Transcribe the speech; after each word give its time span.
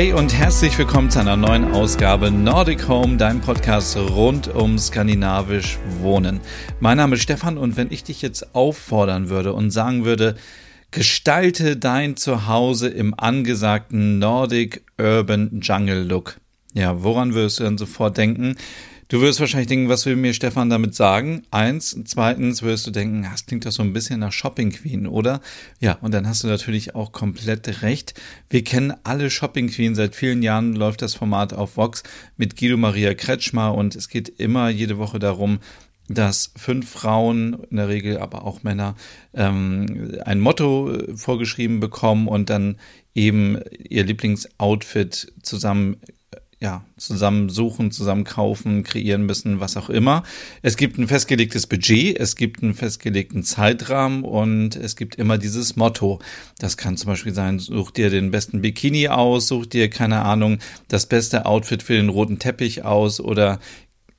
Hey 0.00 0.14
und 0.14 0.32
herzlich 0.32 0.78
willkommen 0.78 1.10
zu 1.10 1.20
einer 1.20 1.36
neuen 1.36 1.72
Ausgabe 1.72 2.30
Nordic 2.30 2.88
Home, 2.88 3.18
dein 3.18 3.42
Podcast 3.42 3.98
rund 3.98 4.48
um 4.48 4.78
skandinavisch 4.78 5.78
Wohnen. 6.00 6.40
Mein 6.80 6.96
Name 6.96 7.16
ist 7.16 7.22
Stefan 7.22 7.58
und 7.58 7.76
wenn 7.76 7.92
ich 7.92 8.02
dich 8.02 8.22
jetzt 8.22 8.54
auffordern 8.54 9.28
würde 9.28 9.52
und 9.52 9.70
sagen 9.70 10.06
würde, 10.06 10.36
gestalte 10.90 11.76
dein 11.76 12.16
Zuhause 12.16 12.88
im 12.88 13.12
angesagten 13.12 14.18
Nordic 14.18 14.86
Urban 14.96 15.60
Jungle 15.60 16.04
Look. 16.04 16.40
Ja, 16.72 17.02
woran 17.02 17.34
würdest 17.34 17.60
du 17.60 17.64
dann 17.64 17.76
sofort 17.76 18.16
denken? 18.16 18.56
Du 19.10 19.20
wirst 19.20 19.40
wahrscheinlich 19.40 19.66
denken, 19.66 19.88
was 19.88 20.06
will 20.06 20.14
mir 20.14 20.32
Stefan 20.32 20.70
damit 20.70 20.94
sagen? 20.94 21.42
Eins. 21.50 21.98
Zweitens 22.04 22.62
wirst 22.62 22.86
du 22.86 22.92
denken, 22.92 23.24
das 23.24 23.44
klingt 23.44 23.66
doch 23.66 23.72
so 23.72 23.82
ein 23.82 23.92
bisschen 23.92 24.20
nach 24.20 24.30
Shopping 24.30 24.70
Queen, 24.70 25.08
oder? 25.08 25.40
Ja, 25.80 25.98
und 26.00 26.14
dann 26.14 26.28
hast 26.28 26.44
du 26.44 26.46
natürlich 26.46 26.94
auch 26.94 27.10
komplett 27.10 27.82
recht. 27.82 28.14
Wir 28.50 28.62
kennen 28.62 28.94
alle 29.02 29.28
Shopping 29.28 29.68
Queen. 29.68 29.96
Seit 29.96 30.14
vielen 30.14 30.44
Jahren 30.44 30.76
läuft 30.76 31.02
das 31.02 31.16
Format 31.16 31.52
auf 31.52 31.76
Vox 31.76 32.04
mit 32.36 32.56
Guido 32.56 32.76
Maria 32.76 33.12
Kretschmer 33.14 33.74
und 33.74 33.96
es 33.96 34.08
geht 34.08 34.28
immer 34.28 34.68
jede 34.68 34.96
Woche 34.96 35.18
darum, 35.18 35.58
dass 36.06 36.52
fünf 36.56 36.88
Frauen, 36.88 37.64
in 37.68 37.78
der 37.78 37.88
Regel 37.88 38.18
aber 38.18 38.44
auch 38.44 38.62
Männer, 38.62 38.94
ähm, 39.34 40.20
ein 40.24 40.38
Motto 40.38 40.96
vorgeschrieben 41.16 41.80
bekommen 41.80 42.28
und 42.28 42.48
dann 42.48 42.76
eben 43.16 43.58
ihr 43.88 44.04
Lieblingsoutfit 44.04 45.32
zusammen 45.42 45.96
ja, 46.62 46.84
zusammen 46.98 47.48
suchen, 47.48 47.90
zusammen 47.90 48.24
kaufen, 48.24 48.82
kreieren 48.82 49.24
müssen, 49.24 49.60
was 49.60 49.78
auch 49.78 49.88
immer. 49.88 50.24
Es 50.60 50.76
gibt 50.76 50.98
ein 50.98 51.08
festgelegtes 51.08 51.66
Budget, 51.66 52.18
es 52.20 52.36
gibt 52.36 52.62
einen 52.62 52.74
festgelegten 52.74 53.42
Zeitrahmen 53.42 54.24
und 54.24 54.76
es 54.76 54.94
gibt 54.94 55.14
immer 55.14 55.38
dieses 55.38 55.76
Motto. 55.76 56.20
Das 56.58 56.76
kann 56.76 56.98
zum 56.98 57.08
Beispiel 57.08 57.32
sein, 57.32 57.58
such 57.58 57.92
dir 57.92 58.10
den 58.10 58.30
besten 58.30 58.60
Bikini 58.60 59.08
aus, 59.08 59.48
such 59.48 59.66
dir, 59.66 59.88
keine 59.88 60.22
Ahnung, 60.22 60.58
das 60.88 61.06
beste 61.06 61.46
Outfit 61.46 61.82
für 61.82 61.94
den 61.94 62.10
roten 62.10 62.38
Teppich 62.38 62.84
aus 62.84 63.20
oder 63.20 63.58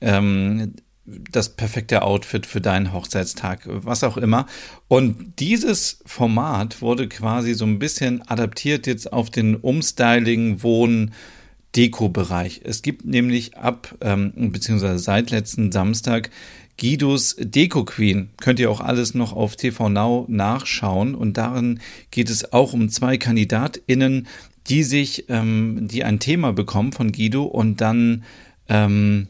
ähm, 0.02 0.74
das 1.06 1.50
perfekte 1.56 2.02
Outfit 2.02 2.48
für 2.48 2.62
deinen 2.62 2.92
Hochzeitstag, 2.92 3.62
was 3.68 4.04
auch 4.04 4.18
immer. 4.18 4.48
Und 4.88 5.40
dieses 5.40 6.00
Format 6.08 6.82
wurde 6.82 7.08
quasi 7.08 7.54
so 7.54 7.66
ein 7.66 7.78
bisschen 7.78 8.24
adaptiert 8.24 8.88
jetzt 8.88 9.14
auf 9.14 9.30
den 9.30 9.56
Umstyling, 9.56 10.64
Wohnen, 10.64 11.14
Deko-Bereich. 11.76 12.62
Es 12.64 12.82
gibt 12.82 13.06
nämlich 13.06 13.58
ab, 13.58 13.96
ähm, 14.02 14.34
beziehungsweise 14.52 15.00
seit 15.00 15.32
letzten 15.32 15.72
Samstag, 15.72 16.30
Guidos 16.78 17.36
Deko 17.40 17.86
Queen. 17.86 18.30
Könnt 18.38 18.60
ihr 18.60 18.72
auch 18.72 18.82
alles 18.82 19.14
noch 19.14 19.34
auf 19.34 19.56
TV 19.56 19.90
Now 19.90 20.26
nachschauen. 20.28 21.14
Und 21.14 21.38
darin 21.38 21.80
geht 22.10 22.30
es 22.30 22.54
auch 22.54 22.74
um 22.74 22.90
zwei 22.90 23.18
KandidatInnen, 23.18 24.28
die 24.68 24.84
sich, 24.84 25.26
ähm, 25.30 25.88
die 25.88 26.04
ein 26.04 26.20
Thema 26.20 26.54
bekommen 26.54 26.92
von 26.92 27.12
Guido 27.12 27.44
und 27.44 27.82
dann 27.82 28.24
ähm, 28.68 29.28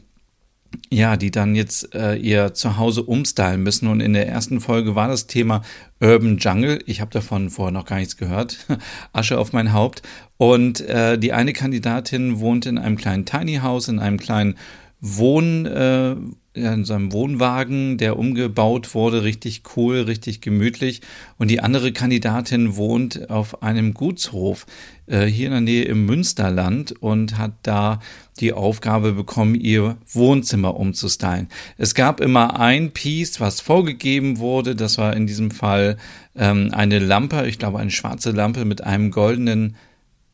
ja, 0.90 1.16
die 1.16 1.30
dann 1.30 1.54
jetzt 1.54 1.94
äh, 1.94 2.14
ihr 2.16 2.54
Zuhause 2.54 3.02
umstylen 3.02 3.62
müssen. 3.62 3.88
Und 3.88 4.00
in 4.00 4.12
der 4.12 4.28
ersten 4.28 4.60
Folge 4.60 4.94
war 4.94 5.08
das 5.08 5.26
Thema 5.26 5.62
Urban 6.00 6.38
Jungle. 6.38 6.82
Ich 6.86 7.00
habe 7.00 7.10
davon 7.10 7.50
vorher 7.50 7.72
noch 7.72 7.86
gar 7.86 7.98
nichts 7.98 8.16
gehört. 8.16 8.58
Asche 9.12 9.38
auf 9.38 9.52
mein 9.52 9.72
Haupt. 9.72 10.02
Und 10.36 10.80
äh, 10.80 11.18
die 11.18 11.32
eine 11.32 11.52
Kandidatin 11.52 12.40
wohnt 12.40 12.66
in 12.66 12.78
einem 12.78 12.96
kleinen 12.96 13.24
Tiny 13.24 13.56
House, 13.56 13.88
in 13.88 13.98
einem 13.98 14.18
kleinen 14.18 14.56
Wohn, 15.04 15.66
äh, 15.66 16.14
in 16.54 16.84
seinem 16.84 17.12
Wohnwagen, 17.12 17.98
der 17.98 18.16
umgebaut 18.16 18.94
wurde, 18.94 19.24
richtig 19.24 19.62
cool, 19.76 20.02
richtig 20.02 20.40
gemütlich. 20.40 21.00
Und 21.38 21.50
die 21.50 21.60
andere 21.60 21.92
Kandidatin 21.92 22.76
wohnt 22.76 23.28
auf 23.28 23.64
einem 23.64 23.94
Gutshof 23.94 24.64
äh, 25.06 25.24
hier 25.24 25.46
in 25.46 25.52
der 25.52 25.60
Nähe 25.60 25.84
im 25.84 26.06
Münsterland 26.06 26.92
und 27.02 27.36
hat 27.36 27.52
da 27.64 27.98
die 28.38 28.52
Aufgabe 28.52 29.12
bekommen, 29.12 29.56
ihr 29.56 29.96
Wohnzimmer 30.12 30.76
umzustylen. 30.76 31.48
Es 31.78 31.96
gab 31.96 32.20
immer 32.20 32.60
ein 32.60 32.92
Piece, 32.92 33.40
was 33.40 33.60
vorgegeben 33.60 34.38
wurde. 34.38 34.76
Das 34.76 34.98
war 34.98 35.16
in 35.16 35.26
diesem 35.26 35.50
Fall 35.50 35.96
ähm, 36.36 36.68
eine 36.70 37.00
Lampe, 37.00 37.48
ich 37.48 37.58
glaube 37.58 37.80
eine 37.80 37.90
schwarze 37.90 38.30
Lampe 38.30 38.64
mit 38.64 38.84
einem 38.84 39.10
goldenen 39.10 39.74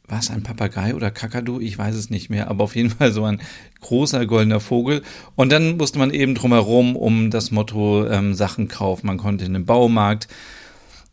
war 0.08 0.18
es 0.18 0.30
ein 0.30 0.42
Papagei 0.42 0.94
oder 0.94 1.10
Kakadu? 1.10 1.60
Ich 1.60 1.78
weiß 1.78 1.94
es 1.94 2.10
nicht 2.10 2.30
mehr, 2.30 2.48
aber 2.48 2.64
auf 2.64 2.76
jeden 2.76 2.90
Fall 2.90 3.12
so 3.12 3.24
ein 3.24 3.40
großer 3.80 4.26
goldener 4.26 4.60
Vogel. 4.60 5.02
Und 5.36 5.52
dann 5.52 5.76
musste 5.76 5.98
man 5.98 6.12
eben 6.12 6.34
drumherum 6.34 6.96
um 6.96 7.30
das 7.30 7.50
Motto 7.50 8.06
ähm, 8.06 8.34
Sachen 8.34 8.68
kaufen. 8.68 9.06
Man 9.06 9.18
konnte 9.18 9.44
in 9.44 9.52
den 9.52 9.66
Baumarkt, 9.66 10.28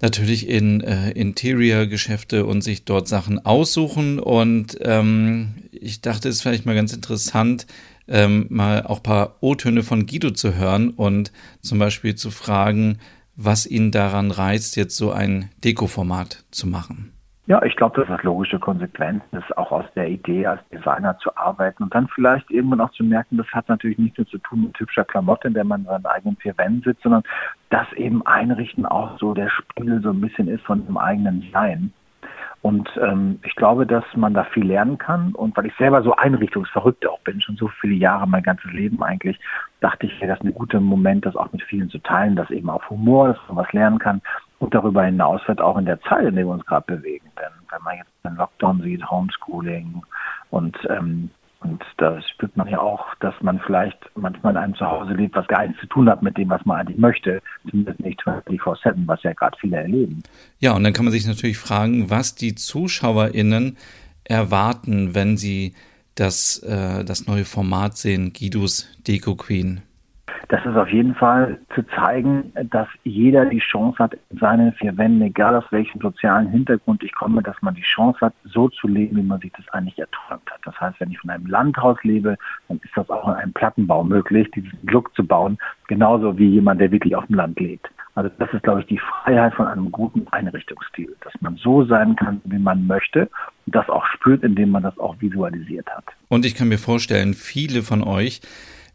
natürlich 0.01 0.47
in 0.47 0.81
äh, 0.81 1.11
Interior-Geschäfte 1.11 2.45
und 2.45 2.61
sich 2.61 2.85
dort 2.85 3.07
Sachen 3.07 3.45
aussuchen. 3.45 4.19
Und 4.19 4.77
ähm, 4.81 5.55
ich 5.71 6.01
dachte, 6.01 6.29
es 6.29 6.35
ist 6.35 6.41
vielleicht 6.41 6.65
mal 6.65 6.75
ganz 6.75 6.93
interessant, 6.93 7.67
ähm, 8.07 8.45
mal 8.49 8.83
auch 8.83 9.01
paar 9.01 9.37
O-Töne 9.41 9.83
von 9.83 10.05
Guido 10.05 10.31
zu 10.31 10.55
hören 10.55 10.91
und 10.91 11.31
zum 11.61 11.79
Beispiel 11.79 12.15
zu 12.15 12.31
fragen, 12.31 12.99
was 13.35 13.65
ihn 13.65 13.91
daran 13.91 14.31
reizt, 14.31 14.75
jetzt 14.75 14.95
so 14.95 15.11
ein 15.11 15.49
Deko-Format 15.63 16.45
zu 16.51 16.67
machen. 16.67 17.14
Ja, 17.47 17.61
ich 17.61 17.75
glaube, 17.75 18.03
das 18.07 18.23
logische 18.23 18.57
Konsequenz 18.57 19.23
ist, 19.31 19.55
auch 19.55 19.71
aus 19.71 19.85
der 19.95 20.09
Idee, 20.09 20.47
als 20.47 20.67
Designer 20.69 21.15
zu 21.19 21.35
arbeiten 21.37 21.83
und 21.83 21.93
dann 21.93 22.07
vielleicht 22.07 22.49
irgendwann 22.49 22.81
auch 22.81 22.89
zu 22.91 23.03
merken, 23.03 23.37
das 23.37 23.45
hat 23.51 23.69
natürlich 23.69 23.99
nichts 23.99 24.17
mehr 24.17 24.27
zu 24.27 24.39
tun 24.39 24.63
mit 24.63 24.79
hübscher 24.79 25.05
Klamotte, 25.05 25.49
in 25.49 25.53
der 25.53 25.63
man 25.63 25.81
in 25.81 25.85
seinen 25.85 26.07
eigenen 26.07 26.37
vier 26.37 26.57
Wänden 26.57 26.81
sitzt, 26.81 27.03
sondern 27.03 27.21
dass 27.69 27.91
eben 27.93 28.25
Einrichten 28.25 28.87
auch 28.87 29.19
so 29.19 29.35
der 29.35 29.49
Spiegel 29.49 30.01
so 30.01 30.09
ein 30.09 30.21
bisschen 30.21 30.47
ist 30.47 30.63
von 30.63 30.87
dem 30.87 30.97
eigenen 30.97 31.47
Sein. 31.53 31.93
Und 32.65 32.89
ähm, 32.99 33.37
ich 33.43 33.55
glaube, 33.55 33.85
dass 33.85 34.03
man 34.15 34.33
da 34.33 34.43
viel 34.45 34.65
lernen 34.65 34.97
kann. 34.97 35.35
Und 35.35 35.55
weil 35.55 35.67
ich 35.67 35.75
selber 35.75 36.01
so 36.01 36.15
einrichtungsverrückt 36.15 37.05
auch 37.07 37.19
bin, 37.19 37.39
schon 37.39 37.57
so 37.57 37.67
viele 37.79 37.93
Jahre, 37.93 38.27
mein 38.27 38.41
ganzes 38.41 38.71
Leben 38.71 39.03
eigentlich, 39.03 39.39
dachte 39.81 40.07
ich, 40.07 40.19
das 40.19 40.39
ist 40.39 40.45
ein 40.45 40.53
guter 40.55 40.79
Moment, 40.79 41.27
das 41.27 41.35
auch 41.35 41.51
mit 41.51 41.61
vielen 41.61 41.91
zu 41.91 41.99
teilen, 41.99 42.35
dass 42.35 42.49
eben 42.49 42.71
auf 42.71 42.89
Humor, 42.89 43.27
dass 43.27 43.37
man 43.47 43.57
was 43.57 43.71
lernen 43.71 43.99
kann. 43.99 44.19
Und 44.65 44.73
darüber 44.73 45.03
hinaus 45.03 45.41
wird 45.45 45.61
auch 45.61 45.77
in 45.77 45.85
der 45.85 46.01
Zeit, 46.01 46.25
in 46.25 46.33
der 46.33 46.45
wir 46.45 46.51
uns 46.51 46.65
gerade 46.65 46.95
bewegen. 46.95 47.27
Denn 47.37 47.51
wenn 47.69 47.83
man 47.83 47.97
jetzt 47.97 48.09
den 48.23 48.35
Lockdown 48.35 48.81
sieht, 48.81 49.07
Homeschooling 49.07 50.01
und 50.49 50.75
ähm, 50.89 51.29
und 51.59 51.83
da 51.97 52.19
spürt 52.21 52.55
man 52.57 52.67
ja 52.67 52.79
auch, 52.79 53.05
dass 53.21 53.33
man 53.41 53.59
vielleicht 53.59 53.97
manchmal 54.15 54.53
in 54.53 54.57
einem 54.57 54.75
Zuhause 54.75 55.13
lebt, 55.13 55.35
was 55.35 55.47
gar 55.47 55.65
nichts 55.65 55.81
zu 55.81 55.87
tun 55.87 56.09
hat 56.09 56.21
mit 56.21 56.37
dem, 56.37 56.49
was 56.49 56.63
man 56.65 56.79
eigentlich 56.79 56.97
möchte. 56.97 57.41
Zumindest 57.69 57.99
nicht 58.01 58.21
24-7, 58.21 59.07
was 59.07 59.23
ja 59.23 59.33
gerade 59.33 59.57
viele 59.59 59.77
erleben. 59.77 60.21
Ja, 60.59 60.73
und 60.75 60.83
dann 60.83 60.93
kann 60.93 61.05
man 61.05 61.11
sich 61.11 61.25
natürlich 61.25 61.57
fragen, 61.57 62.09
was 62.09 62.35
die 62.35 62.53
ZuschauerInnen 62.53 63.77
erwarten, 64.25 65.15
wenn 65.15 65.37
sie 65.37 65.73
das, 66.15 66.59
äh, 66.59 67.03
das 67.03 67.25
neue 67.25 67.45
Format 67.45 67.97
sehen, 67.97 68.33
Guidos 68.33 68.87
Deko 69.07 69.35
Queen 69.35 69.81
das 70.49 70.65
ist 70.65 70.75
auf 70.75 70.89
jeden 70.89 71.15
Fall 71.15 71.59
zu 71.73 71.83
zeigen, 71.95 72.51
dass 72.69 72.87
jeder 73.03 73.45
die 73.45 73.59
Chance 73.59 73.97
hat, 73.99 74.17
in 74.29 74.37
seinen 74.37 74.73
vier 74.73 74.97
Wänden, 74.97 75.21
egal 75.21 75.55
aus 75.55 75.65
welchem 75.71 75.99
sozialen 76.01 76.49
Hintergrund 76.49 77.03
ich 77.03 77.13
komme, 77.13 77.41
dass 77.41 77.59
man 77.61 77.75
die 77.75 77.81
Chance 77.81 78.19
hat, 78.21 78.33
so 78.43 78.69
zu 78.69 78.87
leben, 78.87 79.17
wie 79.17 79.23
man 79.23 79.39
sich 79.39 79.51
das 79.55 79.67
eigentlich 79.69 79.97
erträumt 79.97 80.49
hat. 80.51 80.59
Das 80.63 80.79
heißt, 80.79 80.99
wenn 80.99 81.11
ich 81.11 81.19
von 81.19 81.29
einem 81.29 81.47
Landhaus 81.47 81.97
lebe, 82.03 82.37
dann 82.67 82.79
ist 82.83 82.95
das 82.95 83.09
auch 83.09 83.27
in 83.27 83.33
einem 83.33 83.53
Plattenbau 83.53 84.03
möglich, 84.03 84.49
diesen 84.51 84.77
Look 84.83 85.15
zu 85.15 85.25
bauen, 85.25 85.57
genauso 85.87 86.37
wie 86.37 86.49
jemand, 86.49 86.81
der 86.81 86.91
wirklich 86.91 87.15
auf 87.15 87.25
dem 87.27 87.35
Land 87.35 87.59
lebt. 87.59 87.89
Also 88.15 88.29
das 88.39 88.49
ist, 88.53 88.63
glaube 88.63 88.79
ich, 88.79 88.87
die 88.87 88.99
Freiheit 88.99 89.53
von 89.55 89.67
einem 89.67 89.91
guten 89.91 90.25
Einrichtungsstil, 90.29 91.13
dass 91.21 91.33
man 91.41 91.57
so 91.57 91.83
sein 91.83 92.15
kann, 92.15 92.39
wie 92.45 92.59
man 92.59 92.87
möchte 92.87 93.29
und 93.65 93.75
das 93.75 93.89
auch 93.89 94.05
spürt, 94.05 94.43
indem 94.43 94.69
man 94.69 94.83
das 94.83 94.97
auch 94.99 95.19
visualisiert 95.19 95.87
hat. 95.89 96.05
Und 96.29 96.45
ich 96.45 96.55
kann 96.55 96.69
mir 96.69 96.77
vorstellen, 96.77 97.33
viele 97.33 97.81
von 97.81 98.01
euch 98.01 98.39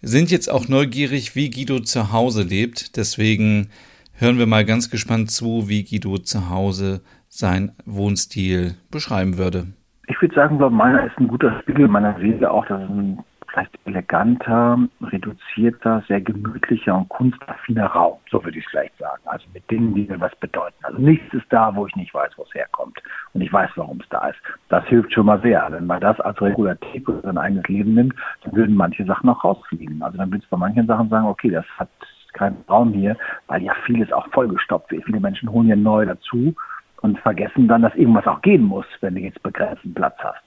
sind 0.03 0.31
jetzt 0.31 0.51
auch 0.51 0.69
neugierig, 0.69 1.37
wie 1.37 1.51
Guido 1.51 1.81
zu 1.81 2.13
Hause 2.13 2.43
lebt. 2.43 2.97
Deswegen 2.97 3.71
hören 4.15 4.39
wir 4.39 4.47
mal 4.47 4.65
ganz 4.65 4.91
gespannt 4.91 5.31
zu, 5.31 5.69
wie 5.69 5.85
Guido 5.85 6.19
zu 6.19 6.51
Hause 6.51 7.03
sein 7.29 7.73
Wohnstil 7.85 8.75
beschreiben 8.91 9.39
würde. 9.39 9.69
Ich 10.09 10.21
würde 10.21 10.35
sagen, 10.35 10.59
meiner 10.75 11.07
ist 11.07 11.17
ein 11.19 11.29
guter 11.29 11.61
Spiegel 11.63 11.87
meiner 11.87 12.19
Seele 12.19 12.51
auch. 12.51 12.67
Das 12.67 12.83
ist 12.83 12.91
ein 12.91 13.19
vielleicht 13.51 13.79
eleganter, 13.85 14.79
reduzierter, 15.01 16.03
sehr 16.09 16.21
gemütlicher 16.21 16.97
und 16.97 17.09
kunstaffiner 17.09 17.87
Raum, 17.87 18.19
so 18.31 18.43
würde 18.45 18.59
ich 18.59 18.65
es 18.65 18.71
vielleicht 18.71 18.97
sagen. 18.99 19.23
Also 19.27 19.47
mit 19.53 19.69
Dingen, 19.71 19.95
die 19.95 20.07
mir 20.07 20.21
was 20.21 20.35
bedeuten. 20.37 20.77
Also 20.83 20.99
nichts 20.99 21.33
ist 21.35 21.47
da, 21.51 21.75
wo 21.75 21.87
ich 21.87 21.97
nicht 21.97 22.15
weiß, 22.15 22.33
wo 22.37 22.43
es 22.43 22.55
herkommt. 22.55 22.99
Und 23.35 23.41
ich 23.41 23.53
weiß, 23.53 23.71
warum 23.77 24.01
es 24.01 24.09
da 24.09 24.29
ist. 24.29 24.39
Das 24.69 24.85
hilft 24.87 25.13
schon 25.13 25.27
mal 25.27 25.41
sehr. 25.41 25.67
Wenn 25.71 25.87
man 25.87 26.01
das 26.01 26.19
als 26.21 26.41
Regulativ 26.41 27.05
für 27.05 27.21
sein 27.23 27.39
eigenes 27.39 27.67
Leben 27.69 27.95
nimmt, 27.95 28.15
dann 28.45 28.55
würden 28.55 28.77
manche 28.77 29.05
Sachen 29.05 29.29
auch 29.29 29.43
rausfliegen. 29.45 30.03
Also 30.03 30.19
dann 30.19 30.31
würde 30.31 30.45
es 30.45 30.51
bei 30.51 30.57
manchen 30.57 30.87
Sachen 30.87 31.09
sagen, 31.09 31.27
okay, 31.27 31.51
das 31.51 31.67
hat 31.79 31.91
keinen 32.33 32.65
Raum 32.69 32.93
hier, 32.93 33.17
weil 33.49 33.63
ja 33.63 33.75
vieles 33.87 34.13
auch 34.13 34.29
vollgestopft 34.29 34.91
wird. 34.91 35.05
Viele 35.05 35.21
Menschen 35.21 35.51
holen 35.51 35.69
ja 35.69 35.77
neu 35.77 36.07
dazu 36.07 36.55
und 37.03 37.19
vergessen 37.19 37.69
dann, 37.69 37.83
dass 37.83 37.95
irgendwas 37.95 38.27
auch 38.27 38.41
gehen 38.43 38.63
muss, 38.63 38.87
wenn 39.01 39.15
du 39.15 39.21
jetzt 39.21 39.43
begrenzten 39.43 39.95
Platz 39.95 40.17
hast. 40.19 40.45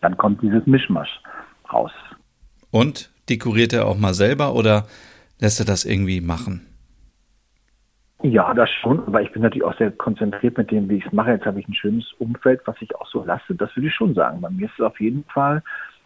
Dann 0.00 0.16
kommt 0.16 0.42
dieses 0.42 0.66
Mischmasch 0.66 1.20
raus. 1.72 1.92
Und 2.70 3.10
dekoriert 3.28 3.72
er 3.72 3.86
auch 3.86 3.98
mal 3.98 4.14
selber 4.14 4.54
oder 4.54 4.86
lässt 5.40 5.60
er 5.60 5.66
das 5.66 5.84
irgendwie 5.84 6.20
machen? 6.20 6.66
Ja, 8.22 8.52
das 8.52 8.68
schon, 8.70 9.00
aber 9.06 9.22
ich 9.22 9.32
bin 9.32 9.42
natürlich 9.42 9.64
auch 9.64 9.76
sehr 9.78 9.90
konzentriert 9.90 10.58
mit 10.58 10.70
dem, 10.70 10.90
wie 10.90 10.96
ich 10.96 11.06
es 11.06 11.12
mache. 11.12 11.30
Jetzt 11.30 11.46
habe 11.46 11.58
ich 11.58 11.66
ein 11.66 11.74
schönes 11.74 12.12
Umfeld, 12.18 12.60
was 12.66 12.76
ich 12.80 12.94
auch 12.96 13.06
so 13.06 13.24
lasse. 13.24 13.54
Das 13.54 13.74
würde 13.74 13.88
ich 13.88 13.94
schon 13.94 14.14
sagen. 14.14 14.42
Bei 14.42 14.50
mir 14.50 14.66
ist 14.66 14.74
es 14.74 14.84
auf 14.84 15.00
jeden 15.00 15.24
Fall 15.24 15.62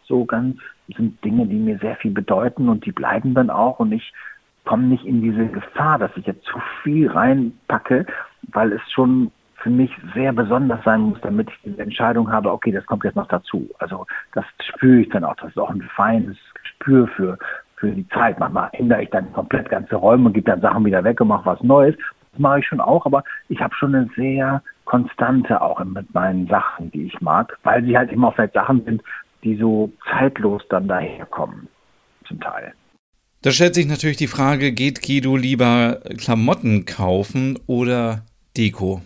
so 0.07 0.25
ganz, 0.25 0.59
sind 0.97 1.23
Dinge, 1.25 1.47
die 1.47 1.57
mir 1.57 1.79
sehr 1.79 1.97
viel 1.97 2.13
bedeuten 2.13 2.69
und 2.69 2.87
die 2.87 2.93
bleiben 2.93 3.35
dann 3.35 3.51
auch 3.51 3.81
und 3.81 3.91
ich 3.91 4.13
komme 4.65 4.85
nicht 4.85 5.05
in 5.05 5.23
diese 5.23 5.47
Gefahr, 5.47 5.99
dass 5.99 6.11
ich 6.17 6.27
jetzt 6.27 6.45
zu 6.45 6.59
viel 6.83 7.11
reinpacke, 7.11 8.07
weil 8.53 8.73
es 8.73 8.83
schon 8.93 9.33
für 9.65 9.71
mich 9.71 9.91
sehr 10.15 10.31
besonders 10.35 10.85
sein 10.85 11.01
muss, 11.01 11.19
damit 11.23 11.49
ich 11.49 11.59
diese 11.65 11.83
Entscheidung 11.83 12.31
habe, 12.31 12.53
okay, 12.53 12.71
das 12.71 12.85
kommt 12.85 13.03
jetzt 13.03 13.17
noch 13.17 13.29
dazu. 13.29 13.67
Also 13.79 14.07
das 14.35 14.45
spüre 14.61 15.01
ich 15.01 15.09
dann 15.09 15.25
auch. 15.25 15.35
Das 15.37 15.49
ist 15.49 15.59
auch 15.59 15.71
ein 15.71 15.81
feines 15.97 16.37
Gespür 16.63 17.09
für, 17.09 17.39
für 17.77 17.91
die 17.91 18.07
Zeit. 18.11 18.39
Manchmal 18.39 18.69
ändere 18.73 19.05
ich 19.05 19.11
dann 19.11 19.33
komplett 19.33 19.71
ganze 19.71 19.97
Räume 19.97 20.27
und 20.27 20.35
gebe 20.35 20.51
dann 20.51 20.61
Sachen 20.61 20.85
wieder 20.85 21.03
weg 21.03 21.19
und 21.23 21.29
mache 21.29 21.47
was 21.47 21.63
Neues. 21.63 21.97
Das 22.33 22.41
mache 22.41 22.59
ich 22.59 22.67
schon 22.67 22.81
auch, 22.81 23.07
aber 23.07 23.25
ich 23.49 23.59
habe 23.59 23.75
schon 23.75 23.95
eine 23.95 24.07
sehr 24.15 24.63
konstante 24.85 25.63
auch 25.63 25.83
mit 25.83 26.13
meinen 26.13 26.47
Sachen, 26.47 26.91
die 26.91 27.05
ich 27.05 27.19
mag, 27.23 27.57
weil 27.63 27.83
sie 27.85 27.97
halt 27.97 28.13
immer 28.13 28.33
vielleicht 28.33 28.53
Sachen 28.53 28.85
sind, 28.85 29.03
die 29.45 29.57
so 29.57 29.91
zeitlos 30.11 30.63
dann 30.69 30.89
daherkommen, 30.89 31.69
zum 32.29 32.39
Teil. 32.39 32.75
Da 33.41 33.51
stellt 33.51 33.75
sich 33.75 33.87
natürlich 33.87 34.19
die 34.19 34.27
Frage, 34.27 34.73
geht 34.73 35.01
Guido 35.01 35.37
lieber 35.37 36.01
Klamotten 36.19 36.85
kaufen 36.85 37.59
oder 37.67 38.27
Deko? 38.59 39.01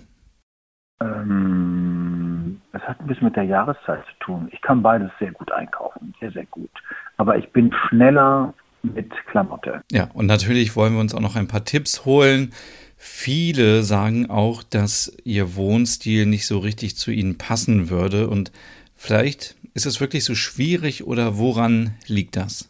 Ähm, 1.01 2.61
das 2.73 2.83
hat 2.83 3.01
ein 3.01 3.07
bisschen 3.07 3.27
mit 3.27 3.37
der 3.37 3.45
Jahreszeit 3.45 4.05
zu 4.07 4.25
tun. 4.25 4.49
Ich 4.53 4.61
kann 4.61 4.83
beides 4.83 5.11
sehr 5.19 5.33
gut 5.33 5.51
einkaufen, 5.53 6.15
sehr, 6.21 6.33
sehr 6.33 6.47
gut. 6.47 6.71
Aber 7.17 7.37
ich 7.37 7.51
bin 7.53 7.73
schneller 7.89 8.55
mit 8.83 9.11
Klamotte. 9.27 9.83
Ja, 9.91 10.09
und 10.15 10.27
natürlich 10.27 10.77
wollen 10.77 10.95
wir 10.95 11.01
uns 11.01 11.15
auch 11.15 11.21
noch 11.21 11.37
ein 11.37 11.49
paar 11.49 11.65
Tipps 11.65 12.05
holen. 12.05 12.53
Viele 12.97 13.83
sagen 13.85 14.29
auch, 14.29 14.63
dass 14.63 15.17
ihr 15.25 15.55
Wohnstil 15.55 16.27
nicht 16.27 16.47
so 16.47 16.59
richtig 16.59 16.97
zu 16.97 17.11
ihnen 17.11 17.39
passen 17.39 17.91
würde. 17.91 18.29
Und 18.29 18.51
vielleicht 18.95 19.57
ist 19.75 19.87
es 19.87 20.01
wirklich 20.01 20.25
so 20.25 20.35
schwierig 20.35 21.07
oder 21.07 21.39
woran 21.39 21.95
liegt 22.07 22.37
das? 22.37 22.69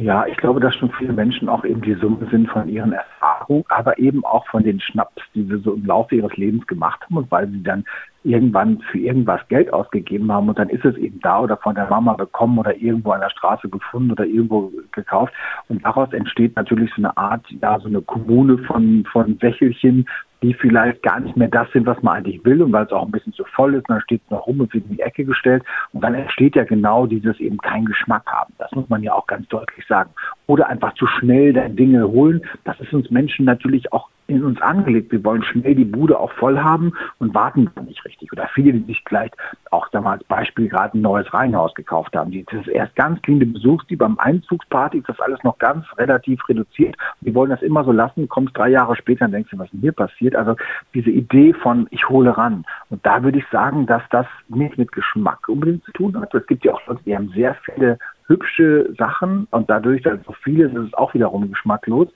Ja, 0.00 0.24
ich 0.26 0.36
glaube, 0.36 0.60
dass 0.60 0.76
schon 0.76 0.92
viele 0.92 1.12
Menschen 1.12 1.48
auch 1.48 1.64
eben 1.64 1.82
die 1.82 1.94
Summe 1.94 2.24
sind 2.30 2.48
von 2.48 2.68
ihren 2.68 2.92
Erfahrungen, 2.92 3.64
aber 3.68 3.98
eben 3.98 4.24
auch 4.24 4.46
von 4.46 4.62
den 4.62 4.78
Schnaps, 4.78 5.20
die 5.34 5.42
sie 5.42 5.58
so 5.58 5.74
im 5.74 5.84
Laufe 5.84 6.14
ihres 6.14 6.36
Lebens 6.36 6.64
gemacht 6.68 7.00
haben 7.02 7.16
und 7.16 7.28
weil 7.32 7.48
sie 7.48 7.64
dann 7.64 7.84
irgendwann 8.22 8.78
für 8.92 8.98
irgendwas 8.98 9.40
Geld 9.48 9.72
ausgegeben 9.72 10.30
haben 10.30 10.48
und 10.48 10.56
dann 10.56 10.68
ist 10.68 10.84
es 10.84 10.96
eben 10.98 11.18
da 11.20 11.40
oder 11.40 11.56
von 11.56 11.74
der 11.74 11.88
Mama 11.90 12.12
bekommen 12.12 12.58
oder 12.58 12.76
irgendwo 12.76 13.10
an 13.10 13.22
der 13.22 13.30
Straße 13.30 13.68
gefunden 13.68 14.12
oder 14.12 14.24
irgendwo 14.24 14.70
gekauft. 14.92 15.32
Und 15.68 15.84
daraus 15.84 16.12
entsteht 16.12 16.54
natürlich 16.54 16.90
so 16.94 17.02
eine 17.02 17.16
Art, 17.16 17.44
ja, 17.60 17.80
so 17.80 17.88
eine 17.88 18.00
Kommune 18.00 18.58
von, 18.58 19.04
von 19.10 19.42
Wächelchen, 19.42 20.06
die 20.42 20.54
vielleicht 20.54 21.02
gar 21.02 21.20
nicht 21.20 21.36
mehr 21.36 21.48
das 21.48 21.70
sind, 21.72 21.86
was 21.86 22.00
man 22.02 22.18
eigentlich 22.18 22.44
will 22.44 22.62
und 22.62 22.72
weil 22.72 22.84
es 22.84 22.92
auch 22.92 23.04
ein 23.04 23.10
bisschen 23.10 23.32
zu 23.32 23.44
voll 23.44 23.74
ist, 23.74 23.88
dann 23.88 24.00
steht 24.00 24.22
es 24.24 24.30
noch 24.30 24.46
rum 24.46 24.60
und 24.60 24.72
wird 24.72 24.84
in 24.84 24.96
die 24.96 25.02
Ecke 25.02 25.24
gestellt 25.24 25.64
und 25.92 26.02
dann 26.02 26.14
entsteht 26.14 26.54
ja 26.54 26.64
genau 26.64 27.06
dieses 27.06 27.40
eben 27.40 27.58
keinen 27.58 27.86
Geschmack 27.86 28.24
haben. 28.26 28.54
Das 28.58 28.70
muss 28.72 28.88
man 28.88 29.02
ja 29.02 29.12
auch 29.12 29.26
ganz 29.26 29.48
deutlich 29.48 29.84
sagen. 29.86 30.10
Oder 30.46 30.68
einfach 30.68 30.94
zu 30.94 31.06
schnell 31.06 31.52
Dinge 31.70 32.08
holen. 32.08 32.42
Das 32.64 32.78
ist 32.80 32.92
uns 32.92 33.10
Menschen 33.10 33.44
natürlich 33.44 33.92
auch 33.92 34.08
in 34.28 34.44
uns 34.44 34.60
angelegt. 34.60 35.10
Wir 35.10 35.24
wollen 35.24 35.42
schnell 35.42 35.74
die 35.74 35.86
Bude 35.86 36.20
auch 36.20 36.30
voll 36.32 36.58
haben 36.58 36.92
und 37.18 37.34
warten 37.34 37.70
nicht 37.86 38.04
richtig. 38.04 38.30
Oder 38.30 38.48
viele, 38.54 38.74
die 38.74 38.84
sich 38.84 39.02
vielleicht 39.08 39.34
auch 39.70 39.88
da 39.88 40.02
mal 40.02 40.18
als 40.18 40.24
Beispiel 40.24 40.68
gerade 40.68 40.96
ein 40.96 41.00
neues 41.00 41.32
Reihenhaus 41.32 41.74
gekauft 41.74 42.14
haben. 42.14 42.30
Die, 42.30 42.44
das 42.44 42.68
erst 42.68 42.94
ganz 42.94 43.20
clean, 43.22 43.40
du 43.40 43.46
besuchst 43.46 43.88
die 43.88 43.96
beim 43.96 44.18
Einzugsparty, 44.18 44.98
ist 44.98 45.08
das 45.08 45.20
alles 45.20 45.42
noch 45.44 45.58
ganz 45.58 45.86
relativ 45.96 46.46
reduziert. 46.48 46.94
Die 47.22 47.34
wollen 47.34 47.50
das 47.50 47.62
immer 47.62 47.84
so 47.84 47.92
lassen, 47.92 48.28
kommst 48.28 48.56
drei 48.56 48.68
Jahre 48.68 48.96
später 48.96 49.24
und 49.24 49.32
denkst 49.32 49.50
dir, 49.50 49.58
was 49.58 49.66
ist 49.66 49.72
denn 49.72 49.80
hier 49.80 49.92
passiert? 49.92 50.36
Also 50.36 50.56
diese 50.92 51.10
Idee 51.10 51.54
von 51.54 51.86
ich 51.90 52.06
hole 52.08 52.36
ran. 52.36 52.64
Und 52.90 53.04
da 53.06 53.22
würde 53.22 53.38
ich 53.38 53.46
sagen, 53.50 53.86
dass 53.86 54.02
das 54.10 54.26
nicht 54.48 54.76
mit 54.76 54.92
Geschmack 54.92 55.48
unbedingt 55.48 55.84
zu 55.84 55.92
tun 55.92 56.20
hat. 56.20 56.34
Es 56.34 56.46
gibt 56.46 56.64
ja 56.64 56.74
auch 56.74 56.86
Leute, 56.86 57.00
die 57.06 57.16
haben 57.16 57.30
sehr 57.30 57.54
viele 57.64 57.98
hübsche 58.26 58.94
Sachen 58.98 59.48
und 59.50 59.70
dadurch, 59.70 60.02
dass 60.02 60.22
so 60.26 60.34
viele 60.44 60.66
ist 60.66 60.76
es 60.76 60.94
auch 60.94 61.14
wiederum 61.14 61.48
geschmacklos 61.48 62.08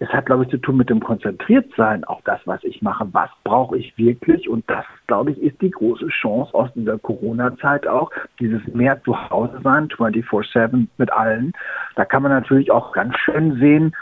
es 0.00 0.08
hat, 0.08 0.26
glaube 0.26 0.44
ich, 0.44 0.50
zu 0.50 0.56
tun 0.56 0.78
mit 0.78 0.88
dem 0.88 1.00
Konzentriertsein 1.00 2.04
auf 2.04 2.20
das, 2.24 2.40
was 2.46 2.64
ich 2.64 2.80
mache. 2.80 3.06
Was 3.12 3.28
brauche 3.44 3.76
ich 3.76 3.96
wirklich? 3.98 4.48
Und 4.48 4.68
das, 4.68 4.84
glaube 5.06 5.32
ich, 5.32 5.42
ist 5.42 5.60
die 5.60 5.70
große 5.70 6.08
Chance 6.08 6.54
aus 6.54 6.70
dieser 6.74 6.98
Corona-Zeit 6.98 7.86
auch, 7.86 8.10
dieses 8.40 8.66
mehr 8.68 9.02
zu 9.02 9.14
Hause 9.28 9.60
sein, 9.62 9.88
24-7 9.88 10.86
mit 10.96 11.12
allen. 11.12 11.52
Da 11.96 12.06
kann 12.06 12.22
man 12.22 12.32
natürlich 12.32 12.70
auch 12.70 12.92
ganz 12.92 13.14
schön 13.18 13.58
sehen, 13.58 13.94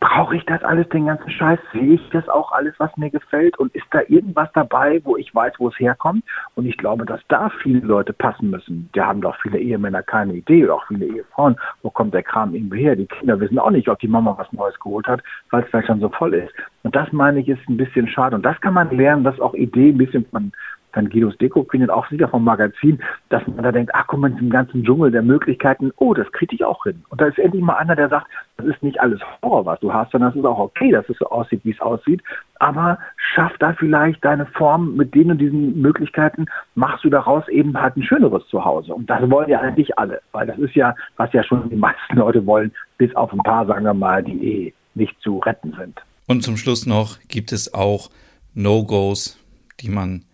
brauche 0.00 0.36
ich 0.36 0.44
das 0.46 0.62
alles, 0.64 0.88
den 0.88 1.06
ganzen 1.06 1.30
Scheiß? 1.30 1.58
Sehe 1.72 1.94
ich 1.94 2.10
das 2.10 2.28
auch 2.28 2.52
alles, 2.52 2.74
was 2.78 2.96
mir 2.96 3.10
gefällt? 3.10 3.58
Und 3.58 3.74
ist 3.74 3.86
da 3.90 4.00
irgendwas 4.08 4.48
dabei, 4.54 5.00
wo 5.04 5.16
ich 5.16 5.34
weiß, 5.34 5.54
wo 5.58 5.68
es 5.68 5.78
herkommt? 5.78 6.24
Und 6.54 6.66
ich 6.66 6.76
glaube, 6.76 7.04
dass 7.04 7.20
da 7.28 7.50
viele 7.62 7.80
Leute 7.80 8.12
passen 8.12 8.50
müssen. 8.50 8.88
Da 8.94 9.06
haben 9.06 9.20
doch 9.20 9.36
viele 9.42 9.58
Ehemänner 9.58 10.02
keine 10.02 10.34
Idee 10.34 10.64
oder 10.64 10.74
auch 10.74 10.86
viele 10.88 11.06
Ehefrauen. 11.06 11.56
Wo 11.82 11.90
kommt 11.90 12.14
der 12.14 12.22
Kram 12.22 12.54
irgendwo 12.54 12.76
her? 12.76 12.96
Die 12.96 13.06
Kinder 13.06 13.38
wissen 13.40 13.58
auch 13.58 13.70
nicht, 13.70 13.88
ob 13.88 13.98
die 13.98 14.08
Mama 14.08 14.34
was 14.38 14.52
Neues 14.52 14.78
geholt 14.80 15.06
hat, 15.06 15.22
weil 15.50 15.62
es 15.62 15.68
vielleicht 15.70 15.88
schon 15.88 16.00
so 16.00 16.08
voll 16.08 16.34
ist. 16.34 16.52
Und 16.82 16.96
das 16.96 17.12
meine 17.12 17.40
ich 17.40 17.48
ist 17.48 17.68
ein 17.68 17.76
bisschen 17.76 18.08
schade. 18.08 18.36
Und 18.36 18.44
das 18.44 18.60
kann 18.60 18.74
man 18.74 18.90
lernen, 18.96 19.24
dass 19.24 19.40
auch 19.40 19.54
Ideen 19.54 19.94
ein 19.94 19.98
bisschen 19.98 20.26
von 20.26 20.52
dann 20.92 21.08
Guidos 21.08 21.36
Deko 21.38 21.66
findet 21.70 21.90
auch 21.90 22.08
sicher 22.08 22.28
vom 22.28 22.44
Magazin, 22.44 23.02
dass 23.30 23.46
man 23.46 23.62
da 23.62 23.72
denkt, 23.72 23.92
ach 23.94 24.06
guck 24.06 24.20
mal, 24.20 24.30
in 24.30 24.36
diesem 24.36 24.50
ganzen 24.50 24.84
Dschungel 24.84 25.10
der 25.10 25.22
Möglichkeiten, 25.22 25.90
oh, 25.96 26.14
das 26.14 26.30
kriege 26.32 26.54
ich 26.54 26.64
auch 26.64 26.84
hin. 26.84 27.02
Und 27.08 27.20
da 27.20 27.26
ist 27.26 27.38
endlich 27.38 27.62
mal 27.62 27.74
einer, 27.74 27.96
der 27.96 28.08
sagt, 28.08 28.26
das 28.56 28.66
ist 28.66 28.82
nicht 28.82 29.00
alles 29.00 29.20
Horror, 29.42 29.66
was 29.66 29.80
du 29.80 29.92
hast, 29.92 30.12
sondern 30.12 30.30
es 30.30 30.36
ist 30.36 30.44
auch 30.44 30.58
okay, 30.58 30.92
dass 30.92 31.08
es 31.08 31.18
so 31.18 31.26
aussieht, 31.26 31.60
wie 31.64 31.72
es 31.72 31.80
aussieht. 31.80 32.22
Aber 32.58 32.98
schaff 33.16 33.52
da 33.58 33.72
vielleicht 33.72 34.24
deine 34.24 34.46
Form 34.46 34.96
mit 34.96 35.14
den 35.14 35.30
und 35.30 35.38
diesen 35.38 35.80
Möglichkeiten, 35.80 36.46
machst 36.74 37.04
du 37.04 37.10
daraus 37.10 37.46
eben 37.48 37.80
halt 37.80 37.96
ein 37.96 38.02
schöneres 38.02 38.46
Zuhause. 38.48 38.94
Und 38.94 39.08
das 39.08 39.28
wollen 39.30 39.48
ja 39.48 39.60
eigentlich 39.60 39.98
alle, 39.98 40.20
weil 40.32 40.46
das 40.46 40.58
ist 40.58 40.74
ja, 40.74 40.94
was 41.16 41.32
ja 41.32 41.42
schon 41.42 41.68
die 41.70 41.76
meisten 41.76 42.16
Leute 42.16 42.44
wollen, 42.46 42.72
bis 42.98 43.14
auf 43.16 43.32
ein 43.32 43.38
paar, 43.38 43.66
sagen 43.66 43.84
wir 43.84 43.94
mal, 43.94 44.22
die 44.22 44.66
eh 44.66 44.74
nicht 44.94 45.18
zu 45.20 45.38
retten 45.38 45.74
sind. 45.78 46.00
Und 46.26 46.42
zum 46.42 46.56
Schluss 46.56 46.86
noch 46.86 47.18
gibt 47.28 47.52
es 47.52 47.74
auch 47.74 48.10
No-Gos, 48.54 49.38
die 49.80 49.88
man 49.88 50.24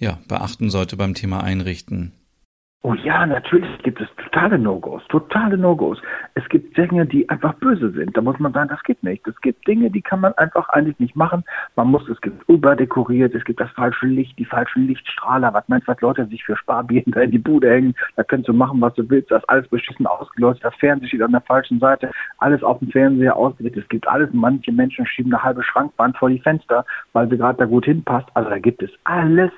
ja, 0.00 0.18
beachten 0.28 0.70
sollte 0.70 0.96
beim 0.96 1.14
Thema 1.14 1.44
Einrichten? 1.44 2.12
Oh 2.82 2.94
ja, 2.94 3.26
natürlich 3.26 3.82
gibt 3.82 4.00
es 4.00 4.08
totale 4.16 4.58
No-Gos, 4.58 5.02
totale 5.10 5.58
No-Gos. 5.58 6.00
Es 6.34 6.48
gibt 6.48 6.74
Dinge, 6.78 7.04
die 7.04 7.28
einfach 7.28 7.52
böse 7.56 7.90
sind. 7.90 8.16
Da 8.16 8.22
muss 8.22 8.38
man 8.38 8.54
sagen, 8.54 8.70
das 8.70 8.82
geht 8.84 9.02
nicht. 9.02 9.28
Es 9.28 9.38
gibt 9.42 9.68
Dinge, 9.68 9.90
die 9.90 10.00
kann 10.00 10.20
man 10.20 10.32
einfach 10.38 10.66
eigentlich 10.70 10.98
nicht 10.98 11.14
machen. 11.14 11.44
Man 11.76 11.88
muss, 11.88 12.08
es 12.08 12.18
gibt 12.22 12.48
überdekoriert, 12.48 13.34
es 13.34 13.44
gibt 13.44 13.60
das 13.60 13.70
falsche 13.72 14.06
Licht, 14.06 14.38
die 14.38 14.46
falschen 14.46 14.86
Lichtstrahler. 14.86 15.52
Was 15.52 15.68
meinst 15.68 15.88
du, 15.88 15.92
was 15.92 16.00
Leute 16.00 16.24
sich 16.28 16.42
für 16.42 16.56
Sparbieren 16.56 17.12
da 17.12 17.20
in 17.20 17.32
die 17.32 17.38
Bude 17.38 17.70
hängen? 17.70 17.94
Da 18.16 18.22
kannst 18.22 18.48
du 18.48 18.54
machen, 18.54 18.80
was 18.80 18.94
du 18.94 19.10
willst. 19.10 19.30
Das 19.30 19.42
ist 19.42 19.48
alles 19.50 19.68
beschissen 19.68 20.06
ausgeleuchtet. 20.06 20.64
Das 20.64 20.74
Fernseher 20.76 21.08
steht 21.08 21.22
an 21.22 21.32
der 21.32 21.42
falschen 21.42 21.80
Seite. 21.80 22.10
Alles 22.38 22.62
auf 22.62 22.78
dem 22.78 22.88
Fernseher 22.88 23.36
ausgerichtet. 23.36 23.82
Es 23.82 23.88
gibt 23.90 24.08
alles. 24.08 24.30
Manche 24.32 24.72
Menschen 24.72 25.04
schieben 25.04 25.34
eine 25.34 25.42
halbe 25.42 25.62
Schrankwand 25.62 26.16
vor 26.16 26.30
die 26.30 26.40
Fenster, 26.40 26.86
weil 27.12 27.28
sie 27.28 27.36
gerade 27.36 27.58
da 27.58 27.66
gut 27.66 27.84
hinpasst. 27.84 28.28
Also 28.32 28.48
da 28.48 28.58
gibt 28.58 28.82
es 28.82 28.90
alles 29.04 29.52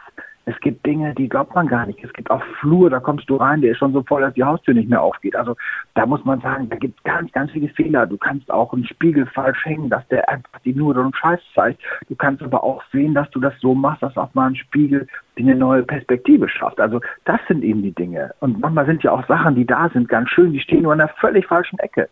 es 0.45 0.59
gibt 0.61 0.85
Dinge, 0.85 1.15
die 1.15 1.29
glaubt 1.29 1.55
man 1.55 1.69
gar 1.69 1.87
nicht. 1.87 2.03
Es 2.03 2.13
gibt 2.13 2.31
auch 2.31 2.43
Flur, 2.61 2.91
da 2.91 2.99
kommst 2.99 3.31
du 3.31 3.37
rein, 3.37 3.61
der 3.61 3.73
ist 3.73 3.79
schon 3.79 3.93
so 3.93 4.03
voll, 4.03 4.23
dass 4.23 4.35
die 4.35 4.43
Haustür 4.43 4.75
nicht 4.75 4.89
mehr 4.89 5.03
aufgeht. 5.03 5.37
Also 5.37 5.57
da 5.95 6.05
muss 6.05 6.25
man 6.25 6.41
sagen, 6.41 6.69
da 6.69 6.77
gibt 6.77 6.99
es 6.99 7.05
ganz, 7.05 7.31
ganz 7.33 7.53
viele 7.53 7.69
Fehler. 7.69 8.07
Du 8.07 8.17
kannst 8.17 8.51
auch 8.51 8.73
einen 8.73 8.85
Spiegel 8.85 9.27
falsch 9.27 9.65
hängen, 9.65 9.89
dass 9.89 10.07
der 10.09 10.29
einfach 10.29 10.59
die 10.65 10.75
nur 10.75 10.97
und 10.97 11.17
Scheiß 11.17 11.41
zeigt. 11.55 11.81
Du 12.09 12.17
kannst 12.17 12.43
aber 12.43 12.65
auch 12.65 12.83
sehen, 12.93 13.15
dass 13.15 13.31
du 13.31 13.41
das 13.41 13.55
so 13.61 13.75
machst, 13.75 14.03
dass 14.03 14.17
auch 14.17 14.35
mal 14.35 14.49
ein 14.49 14.57
Spiegel 14.57 15.07
eine 15.39 15.55
neue 15.55 15.83
Perspektive 15.83 16.49
schafft. 16.49 16.81
Also 16.81 17.01
das 17.25 17.41
sind 17.49 17.63
eben 17.63 17.83
die 17.83 17.93
Dinge. 17.93 18.35
Und 18.41 18.61
manchmal 18.61 18.87
sind 18.87 19.03
ja 19.03 19.13
auch 19.13 19.27
Sachen, 19.29 19.55
die 19.55 19.65
da 19.65 19.89
sind, 19.91 20.09
ganz 20.09 20.29
schön, 20.29 20.53
die 20.53 20.61
stehen 20.61 20.83
nur 20.83 20.93
an 20.93 21.01
einer 21.01 21.11
völlig 21.21 21.47
falschen 21.47 21.79
Ecke 21.79 22.09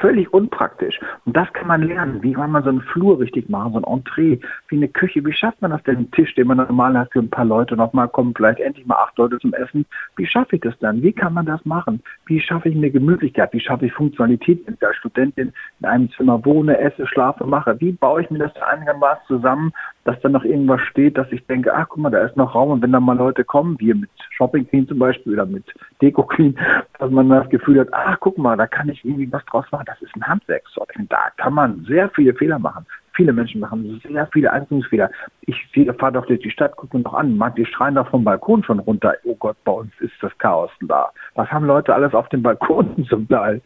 völlig 0.00 0.32
unpraktisch. 0.32 0.98
Und 1.24 1.36
das 1.36 1.52
kann 1.52 1.68
man 1.68 1.82
lernen. 1.82 2.22
Wie 2.22 2.32
kann 2.32 2.50
man 2.50 2.64
so 2.64 2.70
einen 2.70 2.80
Flur 2.80 3.20
richtig 3.20 3.48
machen, 3.48 3.72
so 3.72 3.78
ein 3.78 3.84
Entree, 3.84 4.38
wie 4.68 4.76
eine 4.76 4.88
Küche. 4.88 5.24
Wie 5.24 5.32
schafft 5.32 5.60
man 5.62 5.70
das 5.70 5.82
denn? 5.84 5.96
Einen 5.96 6.10
Tisch, 6.10 6.34
den 6.34 6.46
man 6.46 6.56
normal 6.56 6.98
hat 6.98 7.12
für 7.12 7.20
ein 7.20 7.30
paar 7.30 7.44
Leute. 7.44 7.76
Nochmal 7.76 8.08
kommen 8.08 8.34
vielleicht 8.34 8.60
endlich 8.60 8.86
mal 8.86 8.96
acht 8.96 9.16
Leute 9.18 9.38
zum 9.38 9.52
Essen. 9.54 9.86
Wie 10.16 10.26
schaffe 10.26 10.56
ich 10.56 10.62
das 10.62 10.78
dann? 10.78 11.02
Wie 11.02 11.12
kann 11.12 11.34
man 11.34 11.46
das 11.46 11.64
machen? 11.64 12.02
Wie 12.26 12.40
schaffe 12.40 12.68
ich 12.68 12.76
eine 12.76 12.90
Gemütlichkeit? 12.90 13.52
Wie 13.52 13.60
schaffe 13.60 13.86
ich 13.86 13.92
Funktionalität, 13.92 14.66
wenn 14.66 14.74
ich 14.74 14.86
als 14.86 14.96
Studentin 14.96 15.52
in 15.80 15.86
einem 15.86 16.10
Zimmer 16.12 16.44
wohne, 16.44 16.78
esse, 16.78 17.06
schlafe, 17.06 17.46
mache? 17.46 17.78
Wie 17.80 17.92
baue 17.92 18.22
ich 18.22 18.30
mir 18.30 18.38
das 18.38 18.56
einigermaßen 18.56 19.26
zusammen, 19.26 19.72
dass 20.04 20.20
da 20.20 20.28
noch 20.28 20.44
irgendwas 20.44 20.80
steht, 20.82 21.18
dass 21.18 21.30
ich 21.30 21.46
denke, 21.46 21.74
ach 21.74 21.88
guck 21.88 21.98
mal, 21.98 22.10
da 22.10 22.24
ist 22.24 22.36
noch 22.36 22.54
Raum 22.54 22.70
und 22.70 22.82
wenn 22.82 22.92
da 22.92 23.00
mal 23.00 23.16
Leute 23.16 23.44
kommen, 23.44 23.78
wie 23.78 23.92
mit 23.92 24.10
Shopping 24.30 24.66
Queen 24.68 24.88
zum 24.88 24.98
Beispiel 24.98 25.34
oder 25.34 25.46
mit 25.46 25.64
Deko 26.00 26.22
Queen, 26.22 26.58
dass 26.98 27.10
man 27.10 27.28
das 27.28 27.48
Gefühl 27.50 27.80
hat, 27.80 27.88
ach 27.92 28.16
guck 28.20 28.38
mal, 28.38 28.56
da 28.56 28.66
kann 28.66 28.88
ich 28.88 29.04
irgendwie 29.04 29.30
was 29.30 29.44
draus 29.46 29.66
machen, 29.70 29.84
das 29.86 30.00
ist 30.00 30.14
ein 30.16 30.26
Handwerkszeug. 30.26 30.88
Da 31.08 31.30
kann 31.36 31.54
man 31.54 31.84
sehr 31.86 32.08
viele 32.10 32.34
Fehler 32.34 32.58
machen. 32.58 32.86
Viele 33.12 33.32
Menschen 33.32 33.60
machen 33.60 34.00
sehr 34.08 34.26
viele 34.32 34.50
Einzelfehler. 34.52 35.10
Ich 35.42 35.56
fahre 35.98 36.12
doch 36.12 36.26
durch 36.26 36.40
die 36.40 36.50
Stadt, 36.50 36.76
gucke 36.76 36.96
mir 36.96 37.02
noch 37.02 37.14
an, 37.14 37.36
manche 37.36 37.66
schreien 37.66 37.96
doch 37.96 38.08
vom 38.08 38.24
Balkon 38.24 38.62
schon 38.62 38.78
runter, 38.78 39.14
oh 39.24 39.34
Gott, 39.34 39.56
bei 39.64 39.72
uns 39.72 39.92
ist 40.00 40.14
das 40.22 40.36
Chaos 40.38 40.70
da. 40.80 41.10
Was 41.34 41.50
haben 41.50 41.66
Leute 41.66 41.94
alles 41.94 42.14
auf 42.14 42.28
dem 42.30 42.42
Balkon 42.42 43.04
zum 43.08 43.28
Teil? 43.28 43.60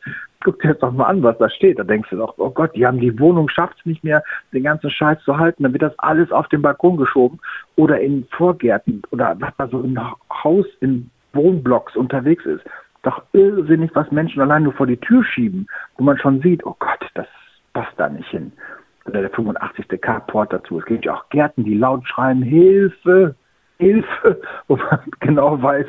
Guck 0.45 0.61
dir 0.61 0.69
jetzt 0.69 0.83
doch 0.83 0.93
mal 0.93 1.07
an, 1.07 1.23
was 1.23 1.37
da 1.39 1.51
steht. 1.51 1.79
Da 1.79 1.85
denkst 1.85 2.11
du 2.11 2.17
doch, 2.17 2.35
oh 2.39 2.51
Gott, 2.51 2.77
die 2.77 2.87
haben 2.87 3.01
die 3.01 3.19
Wohnung, 3.19 3.49
schafft 3.49 3.79
es 3.81 3.87
nicht 3.87 4.05
mehr, 4.05 4.23
den 4.53 4.63
ganzen 4.63 4.91
Scheiß 4.91 5.19
zu 5.25 5.37
halten. 5.39 5.65
Dann 5.65 5.73
wird 5.73 5.83
das 5.83 5.99
alles 5.99 6.31
auf 6.31 6.47
den 6.49 6.63
Balkon 6.63 6.97
geschoben 6.97 7.41
oder 7.77 8.01
in 8.01 8.25
Vorgärten 8.31 9.03
oder 9.11 9.35
was 9.41 9.53
da 9.59 9.67
so 9.67 9.81
im 9.81 9.99
Haus, 10.31 10.67
in 10.81 11.11
Wohnblocks 11.33 11.97
unterwegs 11.97 12.45
ist. 12.47 12.65
Doch 13.03 13.23
irrsinnig, 13.33 13.91
was 13.95 14.11
Menschen 14.13 14.41
allein 14.41 14.63
nur 14.63 14.73
vor 14.73 14.87
die 14.87 14.97
Tür 14.97 15.25
schieben, 15.25 15.67
wo 15.97 16.05
man 16.05 16.19
schon 16.19 16.41
sieht, 16.41 16.65
oh 16.65 16.77
Gott, 16.79 17.05
das 17.15 17.27
passt 17.73 17.93
da 17.97 18.09
nicht 18.09 18.29
hin. 18.29 18.53
Oder 19.07 19.21
der 19.21 19.31
85. 19.31 20.01
Carport 20.01 20.53
dazu. 20.53 20.79
Es 20.79 20.87
gibt 20.87 21.05
ja 21.05 21.15
auch 21.15 21.29
Gärten, 21.29 21.65
die 21.65 21.75
laut 21.75 22.07
schreien, 22.09 22.43
Hilfe, 22.43 23.35
Hilfe, 23.79 24.41
wo 24.69 24.77
man 24.77 25.01
genau 25.21 25.61
weiß, 25.61 25.87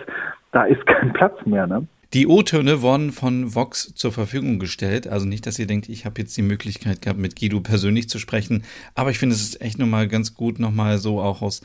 da 0.52 0.64
ist 0.64 0.86
kein 0.86 1.14
Platz 1.14 1.38
mehr. 1.46 1.68
Ne? 1.68 1.88
Die 2.16 2.28
O-Töne 2.28 2.82
wurden 2.82 3.12
von 3.12 3.56
Vox 3.56 3.92
zur 3.94 4.14
Verfügung 4.14 4.58
gestellt. 4.58 5.06
Also 5.06 5.26
nicht, 5.26 5.46
dass 5.46 5.60
ihr 5.60 5.68
denkt, 5.68 5.90
ich 5.90 6.06
habe 6.06 6.22
jetzt 6.22 6.38
die 6.38 6.44
Möglichkeit 6.44 7.02
gehabt, 7.02 7.20
mit 7.20 7.38
Guido 7.38 7.60
persönlich 7.60 8.08
zu 8.08 8.20
sprechen. 8.20 8.64
Aber 8.94 9.12
ich 9.12 9.20
finde, 9.20 9.36
es 9.36 9.42
ist 9.42 9.60
echt 9.60 9.80
nochmal 9.80 10.08
ganz 10.08 10.34
gut, 10.34 10.58
nochmal 10.58 10.98
so 10.98 11.20
auch 11.20 11.42
aus 11.42 11.60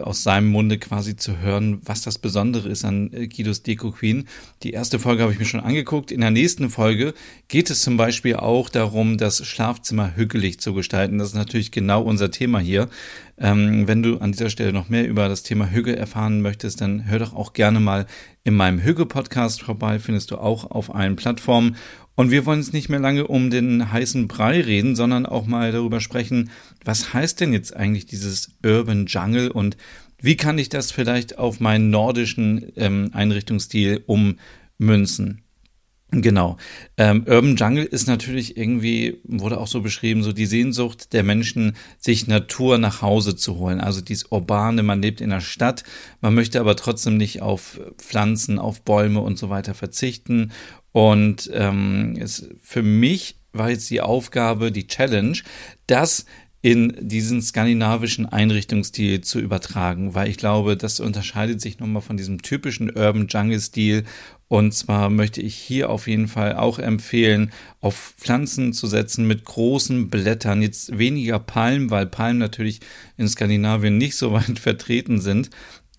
aus 0.00 0.22
seinem 0.22 0.48
Munde 0.48 0.78
quasi 0.78 1.16
zu 1.16 1.38
hören, 1.38 1.80
was 1.84 2.02
das 2.02 2.18
Besondere 2.18 2.68
ist 2.68 2.84
an 2.84 3.12
äh, 3.12 3.28
Guidos 3.28 3.62
Deko 3.62 3.90
Queen. 3.90 4.26
Die 4.62 4.72
erste 4.72 4.98
Folge 4.98 5.22
habe 5.22 5.32
ich 5.32 5.38
mir 5.38 5.44
schon 5.44 5.60
angeguckt. 5.60 6.10
In 6.10 6.20
der 6.20 6.30
nächsten 6.30 6.70
Folge 6.70 7.14
geht 7.48 7.70
es 7.70 7.82
zum 7.82 7.96
Beispiel 7.96 8.36
auch 8.36 8.68
darum, 8.68 9.18
das 9.18 9.46
Schlafzimmer 9.46 10.16
hügelig 10.16 10.60
zu 10.60 10.74
gestalten. 10.74 11.18
Das 11.18 11.28
ist 11.28 11.34
natürlich 11.34 11.70
genau 11.70 12.02
unser 12.02 12.30
Thema 12.30 12.58
hier. 12.58 12.88
Ähm, 13.38 13.88
wenn 13.88 14.02
du 14.02 14.18
an 14.18 14.32
dieser 14.32 14.50
Stelle 14.50 14.72
noch 14.72 14.88
mehr 14.88 15.08
über 15.08 15.28
das 15.28 15.42
Thema 15.42 15.70
Hügge 15.70 15.96
erfahren 15.96 16.42
möchtest, 16.42 16.80
dann 16.80 17.06
hör 17.08 17.18
doch 17.18 17.34
auch 17.34 17.52
gerne 17.52 17.80
mal 17.80 18.06
in 18.44 18.54
meinem 18.54 18.80
Hügge-Podcast 18.82 19.62
vorbei. 19.62 19.98
Findest 19.98 20.30
du 20.30 20.36
auch 20.36 20.70
auf 20.70 20.94
allen 20.94 21.16
Plattformen. 21.16 21.76
Und 22.20 22.30
wir 22.30 22.44
wollen 22.44 22.60
jetzt 22.60 22.74
nicht 22.74 22.90
mehr 22.90 23.00
lange 23.00 23.28
um 23.28 23.48
den 23.48 23.92
heißen 23.92 24.28
Brei 24.28 24.60
reden, 24.60 24.94
sondern 24.94 25.24
auch 25.24 25.46
mal 25.46 25.72
darüber 25.72 26.02
sprechen, 26.02 26.50
was 26.84 27.14
heißt 27.14 27.40
denn 27.40 27.54
jetzt 27.54 27.74
eigentlich 27.74 28.04
dieses 28.04 28.50
Urban 28.62 29.06
Jungle 29.06 29.50
und 29.50 29.78
wie 30.20 30.36
kann 30.36 30.58
ich 30.58 30.68
das 30.68 30.92
vielleicht 30.92 31.38
auf 31.38 31.60
meinen 31.60 31.88
nordischen 31.88 32.72
ähm, 32.76 33.08
Einrichtungsstil 33.14 34.04
ummünzen? 34.04 35.40
Genau. 36.12 36.56
Ähm, 36.96 37.24
Urban 37.28 37.54
Jungle 37.54 37.84
ist 37.84 38.08
natürlich 38.08 38.56
irgendwie, 38.56 39.20
wurde 39.24 39.58
auch 39.58 39.68
so 39.68 39.80
beschrieben, 39.80 40.24
so 40.24 40.32
die 40.32 40.46
Sehnsucht 40.46 41.12
der 41.12 41.22
Menschen, 41.22 41.76
sich 41.98 42.26
Natur 42.26 42.78
nach 42.78 43.00
Hause 43.00 43.36
zu 43.36 43.58
holen. 43.58 43.80
Also 43.80 44.00
dieses 44.00 44.26
Urbane, 44.32 44.82
man 44.82 45.00
lebt 45.00 45.20
in 45.20 45.30
der 45.30 45.40
Stadt, 45.40 45.84
man 46.20 46.34
möchte 46.34 46.58
aber 46.58 46.74
trotzdem 46.74 47.16
nicht 47.16 47.42
auf 47.42 47.80
Pflanzen, 47.98 48.58
auf 48.58 48.82
Bäume 48.82 49.20
und 49.20 49.38
so 49.38 49.50
weiter 49.50 49.74
verzichten. 49.74 50.50
Und 50.90 51.48
ähm, 51.54 52.16
es, 52.20 52.48
für 52.60 52.82
mich 52.82 53.36
war 53.52 53.70
jetzt 53.70 53.88
die 53.90 54.00
Aufgabe, 54.00 54.72
die 54.72 54.88
Challenge, 54.88 55.38
das 55.86 56.24
in 56.62 56.94
diesen 57.00 57.40
skandinavischen 57.40 58.26
Einrichtungsstil 58.26 59.22
zu 59.22 59.40
übertragen, 59.40 60.14
weil 60.14 60.28
ich 60.28 60.36
glaube, 60.36 60.76
das 60.76 61.00
unterscheidet 61.00 61.60
sich 61.60 61.78
nochmal 61.78 62.02
von 62.02 62.18
diesem 62.18 62.42
typischen 62.42 62.90
Urban 62.90 63.28
Jungle 63.28 63.60
Stil. 63.60 64.04
Und 64.50 64.74
zwar 64.74 65.10
möchte 65.10 65.40
ich 65.40 65.54
hier 65.54 65.90
auf 65.90 66.08
jeden 66.08 66.26
Fall 66.26 66.56
auch 66.56 66.80
empfehlen, 66.80 67.52
auf 67.80 68.14
Pflanzen 68.18 68.72
zu 68.72 68.88
setzen 68.88 69.24
mit 69.28 69.44
großen 69.44 70.10
Blättern. 70.10 70.60
Jetzt 70.60 70.98
weniger 70.98 71.38
Palmen, 71.38 71.90
weil 71.90 72.06
Palmen 72.06 72.38
natürlich 72.38 72.80
in 73.16 73.28
Skandinavien 73.28 73.96
nicht 73.96 74.16
so 74.16 74.32
weit 74.32 74.58
vertreten 74.58 75.20
sind 75.20 75.50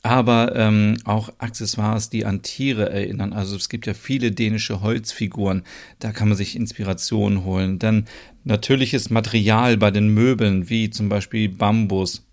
aber 0.03 0.55
ähm, 0.55 0.97
auch 1.05 1.29
Accessoires, 1.37 2.09
die 2.09 2.25
an 2.25 2.41
Tiere 2.41 2.89
erinnern. 2.89 3.33
Also 3.33 3.55
es 3.55 3.69
gibt 3.69 3.85
ja 3.85 3.93
viele 3.93 4.31
dänische 4.31 4.81
Holzfiguren, 4.81 5.63
da 5.99 6.11
kann 6.11 6.27
man 6.27 6.37
sich 6.37 6.55
Inspiration 6.55 7.43
holen. 7.43 7.77
Dann 7.77 8.07
natürliches 8.43 9.11
Material 9.11 9.77
bei 9.77 9.91
den 9.91 10.07
Möbeln, 10.07 10.69
wie 10.69 10.89
zum 10.89 11.07
Beispiel 11.07 11.49
Bambus. 11.49 12.25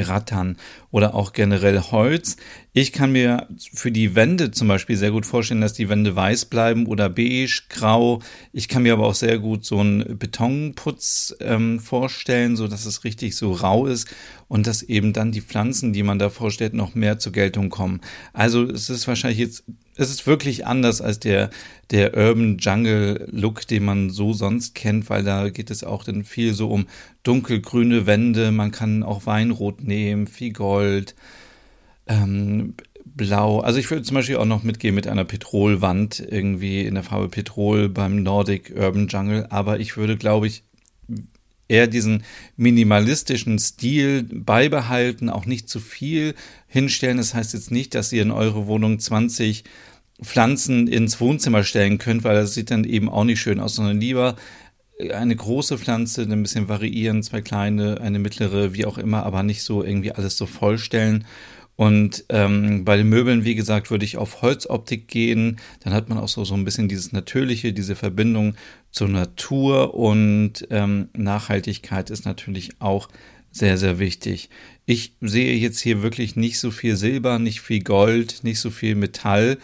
Rattern 0.00 0.56
oder 0.90 1.14
auch 1.14 1.32
generell 1.32 1.80
Holz. 1.80 2.36
Ich 2.72 2.92
kann 2.92 3.12
mir 3.12 3.48
für 3.74 3.92
die 3.92 4.14
Wände 4.14 4.50
zum 4.50 4.68
Beispiel 4.68 4.96
sehr 4.96 5.10
gut 5.10 5.26
vorstellen, 5.26 5.60
dass 5.60 5.74
die 5.74 5.88
Wände 5.88 6.16
weiß 6.16 6.46
bleiben 6.46 6.86
oder 6.86 7.08
beige, 7.08 7.62
grau. 7.68 8.20
Ich 8.52 8.68
kann 8.68 8.82
mir 8.82 8.94
aber 8.94 9.06
auch 9.06 9.14
sehr 9.14 9.38
gut 9.38 9.64
so 9.64 9.78
einen 9.78 10.18
Betonputz 10.18 11.34
ähm, 11.40 11.80
vorstellen, 11.80 12.56
so 12.56 12.68
dass 12.68 12.86
es 12.86 13.04
richtig 13.04 13.36
so 13.36 13.52
rau 13.52 13.86
ist 13.86 14.08
und 14.48 14.66
dass 14.66 14.82
eben 14.82 15.12
dann 15.12 15.32
die 15.32 15.42
Pflanzen, 15.42 15.92
die 15.92 16.02
man 16.02 16.18
da 16.18 16.30
vorstellt, 16.30 16.74
noch 16.74 16.94
mehr 16.94 17.18
zur 17.18 17.32
Geltung 17.32 17.68
kommen. 17.68 18.00
Also 18.32 18.64
es 18.64 18.90
ist 18.90 19.06
wahrscheinlich 19.08 19.38
jetzt 19.38 19.64
es 19.96 20.10
ist 20.10 20.26
wirklich 20.26 20.66
anders 20.66 21.00
als 21.00 21.20
der, 21.20 21.50
der 21.90 22.16
Urban 22.16 22.58
Jungle 22.58 23.28
Look, 23.30 23.66
den 23.66 23.84
man 23.84 24.10
so 24.10 24.32
sonst 24.32 24.74
kennt, 24.74 25.10
weil 25.10 25.22
da 25.22 25.50
geht 25.50 25.70
es 25.70 25.84
auch 25.84 26.04
dann 26.04 26.24
viel 26.24 26.54
so 26.54 26.70
um 26.70 26.86
dunkelgrüne 27.22 28.06
Wände. 28.06 28.52
Man 28.52 28.70
kann 28.70 29.02
auch 29.02 29.26
Weinrot 29.26 29.82
nehmen, 29.82 30.26
viel 30.26 30.52
Gold, 30.52 31.14
ähm, 32.06 32.74
Blau. 33.04 33.60
Also 33.60 33.78
ich 33.78 33.90
würde 33.90 34.02
zum 34.02 34.14
Beispiel 34.14 34.36
auch 34.36 34.46
noch 34.46 34.62
mitgehen 34.62 34.94
mit 34.94 35.06
einer 35.06 35.24
Petrolwand 35.24 36.20
irgendwie 36.20 36.82
in 36.82 36.94
der 36.94 37.02
Farbe 37.02 37.28
Petrol 37.28 37.88
beim 37.88 38.22
Nordic 38.22 38.72
Urban 38.74 39.08
Jungle. 39.08 39.46
Aber 39.50 39.80
ich 39.80 39.96
würde, 39.96 40.16
glaube 40.16 40.46
ich, 40.46 40.62
eher 41.72 41.86
diesen 41.86 42.22
minimalistischen 42.56 43.58
Stil 43.58 44.24
beibehalten, 44.24 45.30
auch 45.30 45.46
nicht 45.46 45.68
zu 45.68 45.80
viel 45.80 46.34
hinstellen. 46.68 47.16
Das 47.16 47.34
heißt 47.34 47.54
jetzt 47.54 47.70
nicht, 47.70 47.94
dass 47.94 48.12
ihr 48.12 48.22
in 48.22 48.30
eure 48.30 48.66
Wohnung 48.66 48.98
20 48.98 49.64
Pflanzen 50.22 50.86
ins 50.86 51.18
Wohnzimmer 51.20 51.64
stellen 51.64 51.98
könnt, 51.98 52.24
weil 52.24 52.34
das 52.34 52.54
sieht 52.54 52.70
dann 52.70 52.84
eben 52.84 53.08
auch 53.08 53.24
nicht 53.24 53.40
schön 53.40 53.58
aus, 53.58 53.74
sondern 53.74 54.00
lieber 54.00 54.36
eine 55.10 55.34
große 55.34 55.78
Pflanze, 55.78 56.22
ein 56.22 56.42
bisschen 56.42 56.68
variieren, 56.68 57.22
zwei 57.22 57.40
kleine, 57.40 58.00
eine 58.00 58.18
mittlere, 58.18 58.74
wie 58.74 58.84
auch 58.84 58.98
immer, 58.98 59.24
aber 59.24 59.42
nicht 59.42 59.62
so 59.62 59.82
irgendwie 59.82 60.12
alles 60.12 60.36
so 60.36 60.46
vollstellen. 60.46 61.24
Und 61.82 62.26
ähm, 62.28 62.84
bei 62.84 62.96
den 62.96 63.08
Möbeln, 63.08 63.44
wie 63.44 63.56
gesagt, 63.56 63.90
würde 63.90 64.04
ich 64.04 64.16
auf 64.16 64.40
Holzoptik 64.40 65.08
gehen. 65.08 65.58
Dann 65.80 65.92
hat 65.92 66.08
man 66.08 66.16
auch 66.16 66.28
so, 66.28 66.44
so 66.44 66.54
ein 66.54 66.64
bisschen 66.64 66.86
dieses 66.86 67.10
Natürliche, 67.10 67.72
diese 67.72 67.96
Verbindung 67.96 68.54
zur 68.92 69.08
Natur 69.08 69.92
und 69.94 70.64
ähm, 70.70 71.08
Nachhaltigkeit 71.12 72.10
ist 72.10 72.24
natürlich 72.24 72.80
auch 72.80 73.08
sehr, 73.50 73.78
sehr 73.78 73.98
wichtig. 73.98 74.48
Ich 74.86 75.16
sehe 75.20 75.56
jetzt 75.56 75.80
hier 75.80 76.04
wirklich 76.04 76.36
nicht 76.36 76.60
so 76.60 76.70
viel 76.70 76.94
Silber, 76.94 77.40
nicht 77.40 77.62
viel 77.62 77.82
Gold, 77.82 78.44
nicht 78.44 78.60
so 78.60 78.70
viel 78.70 78.94
Metall. 78.94 79.58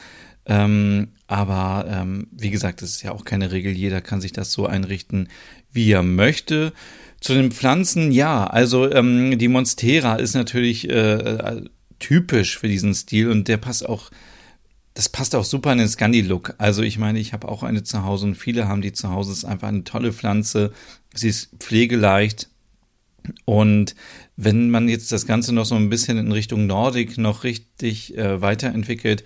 Ähm, 0.44 1.12
aber 1.28 1.86
ähm, 1.88 2.26
wie 2.32 2.50
gesagt, 2.50 2.82
das 2.82 2.90
ist 2.90 3.02
ja 3.04 3.12
auch 3.12 3.24
keine 3.24 3.52
Regel. 3.52 3.70
Jeder 3.70 4.00
kann 4.00 4.20
sich 4.20 4.32
das 4.32 4.50
so 4.50 4.66
einrichten, 4.66 5.28
wie 5.70 5.92
er 5.92 6.02
möchte. 6.02 6.72
Zu 7.20 7.34
den 7.34 7.52
Pflanzen, 7.52 8.10
ja, 8.10 8.44
also 8.44 8.90
ähm, 8.90 9.38
die 9.38 9.48
Monstera 9.48 10.16
ist 10.16 10.34
natürlich 10.34 10.90
äh, 10.90 11.62
typisch 11.98 12.58
für 12.58 12.68
diesen 12.68 12.94
Stil 12.94 13.30
und 13.30 13.48
der 13.48 13.56
passt 13.56 13.88
auch, 13.88 14.10
das 14.94 15.08
passt 15.08 15.34
auch 15.34 15.44
super 15.44 15.72
in 15.72 15.78
den 15.78 15.88
Scandi-Look. 15.88 16.54
Also 16.58 16.82
ich 16.82 16.98
meine, 16.98 17.18
ich 17.18 17.32
habe 17.32 17.48
auch 17.48 17.62
eine 17.62 17.82
zu 17.82 18.04
Hause 18.04 18.26
und 18.26 18.34
viele 18.34 18.68
haben 18.68 18.82
die 18.82 18.92
zu 18.92 19.10
Hause. 19.10 19.32
Es 19.32 19.38
ist 19.38 19.44
einfach 19.44 19.68
eine 19.68 19.84
tolle 19.84 20.12
Pflanze. 20.12 20.72
Sie 21.14 21.28
ist 21.28 21.50
pflegeleicht. 21.58 22.48
Und 23.44 23.94
wenn 24.36 24.70
man 24.70 24.88
jetzt 24.88 25.12
das 25.12 25.26
Ganze 25.26 25.54
noch 25.54 25.66
so 25.66 25.74
ein 25.74 25.90
bisschen 25.90 26.18
in 26.18 26.32
Richtung 26.32 26.66
Nordic 26.66 27.18
noch 27.18 27.44
richtig 27.44 28.16
äh, 28.16 28.40
weiterentwickelt, 28.40 29.24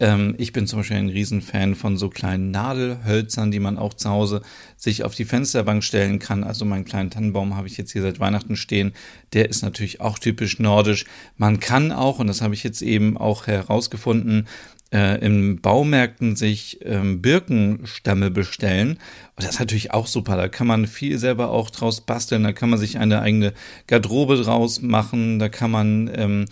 ähm, 0.00 0.34
ich 0.38 0.52
bin 0.52 0.66
zum 0.66 0.80
Beispiel 0.80 0.96
ein 0.96 1.10
Riesenfan 1.10 1.74
von 1.74 1.96
so 1.96 2.08
kleinen 2.08 2.50
Nadelhölzern, 2.50 3.50
die 3.50 3.60
man 3.60 3.78
auch 3.78 3.94
zu 3.94 4.08
Hause 4.08 4.42
sich 4.76 5.04
auf 5.04 5.14
die 5.14 5.26
Fensterbank 5.26 5.84
stellen 5.84 6.18
kann. 6.18 6.42
Also 6.42 6.64
meinen 6.64 6.86
kleinen 6.86 7.10
Tannenbaum 7.10 7.54
habe 7.56 7.68
ich 7.68 7.76
jetzt 7.76 7.92
hier 7.92 8.02
seit 8.02 8.18
Weihnachten 8.18 8.56
stehen. 8.56 8.92
Der 9.34 9.48
ist 9.48 9.62
natürlich 9.62 10.00
auch 10.00 10.18
typisch 10.18 10.58
nordisch. 10.58 11.04
Man 11.36 11.60
kann 11.60 11.92
auch, 11.92 12.18
und 12.18 12.26
das 12.26 12.40
habe 12.40 12.54
ich 12.54 12.64
jetzt 12.64 12.82
eben 12.82 13.16
auch 13.16 13.46
herausgefunden, 13.46 14.48
äh, 14.92 15.24
in 15.24 15.60
Baumärkten 15.60 16.34
sich 16.34 16.80
ähm, 16.84 17.22
Birkenstämme 17.22 18.30
bestellen. 18.30 18.98
Und 19.36 19.44
das 19.44 19.50
ist 19.50 19.60
natürlich 19.60 19.92
auch 19.92 20.06
super. 20.06 20.36
Da 20.36 20.48
kann 20.48 20.66
man 20.66 20.86
viel 20.86 21.18
selber 21.18 21.50
auch 21.50 21.70
draus 21.70 22.00
basteln. 22.00 22.42
Da 22.42 22.52
kann 22.52 22.70
man 22.70 22.78
sich 22.78 22.98
eine 22.98 23.20
eigene 23.20 23.52
Garderobe 23.86 24.36
draus 24.36 24.82
machen. 24.82 25.38
Da 25.38 25.48
kann 25.48 25.70
man 25.70 26.10
ähm, 26.14 26.44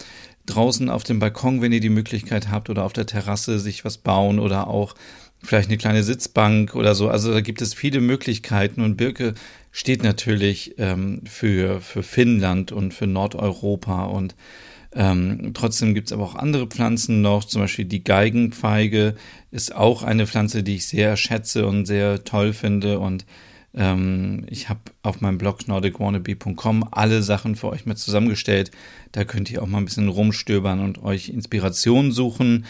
draußen 0.49 0.91
auf 0.91 1.05
dem 1.05 1.19
Balkon, 1.19 1.61
wenn 1.61 1.73
ihr 1.73 1.81
die 1.81 1.89
Möglichkeit 1.89 2.51
habt, 2.51 2.71
oder 2.71 2.85
auf 2.85 2.93
der 2.93 3.07
Terrasse 3.07 3.59
sich 3.59 3.85
was 3.85 3.99
bauen 3.99 4.39
oder 4.39 4.67
auch 4.67 4.95
vielleicht 5.43 5.69
eine 5.69 5.79
kleine 5.79 6.03
Sitzbank 6.03 6.75
oder 6.75 6.95
so. 6.95 7.09
Also 7.09 7.33
da 7.33 7.41
gibt 7.41 7.63
es 7.63 7.75
viele 7.75 8.01
Möglichkeiten 8.01 8.81
und 8.83 8.97
Birke 8.97 9.35
steht 9.71 10.03
natürlich 10.03 10.75
ähm, 10.79 11.23
für, 11.25 11.81
für 11.81 12.03
Finnland 12.03 12.73
und 12.73 12.95
für 12.95 13.07
Nordeuropa 13.07 14.05
und 14.05 14.35
ähm, 14.93 15.53
trotzdem 15.55 15.95
gibt 15.95 16.09
es 16.09 16.13
aber 16.13 16.25
auch 16.25 16.35
andere 16.35 16.67
Pflanzen 16.67 17.21
noch, 17.21 17.45
zum 17.45 17.61
Beispiel 17.61 17.85
die 17.85 18.03
Geigenfeige 18.03 19.15
ist 19.51 19.75
auch 19.75 20.03
eine 20.03 20.27
Pflanze, 20.27 20.63
die 20.63 20.77
ich 20.77 20.87
sehr 20.87 21.17
schätze 21.17 21.67
und 21.67 21.85
sehr 21.85 22.25
toll 22.25 22.53
finde 22.53 22.99
und 22.99 23.27
ähm, 23.75 24.45
ich 24.49 24.69
habe 24.69 24.81
auf 25.03 25.21
meinem 25.21 25.39
Blog 25.39 25.69
nordicwannabe.com 25.69 26.89
alle 26.91 27.23
Sachen 27.23 27.57
für 27.57 27.69
euch 27.69 27.87
mit 27.87 27.99
zusammengestellt. 27.99 28.71
Da 29.13 29.25
könnt 29.25 29.51
ihr 29.51 29.63
auch 29.63 29.67
mal 29.67 29.79
ein 29.79 29.85
bisschen 29.85 30.09
rumstöbern 30.09 30.81
und 30.81 31.03
euch 31.03 31.29
Inspiration 31.29 32.13
suchen. 32.13 32.65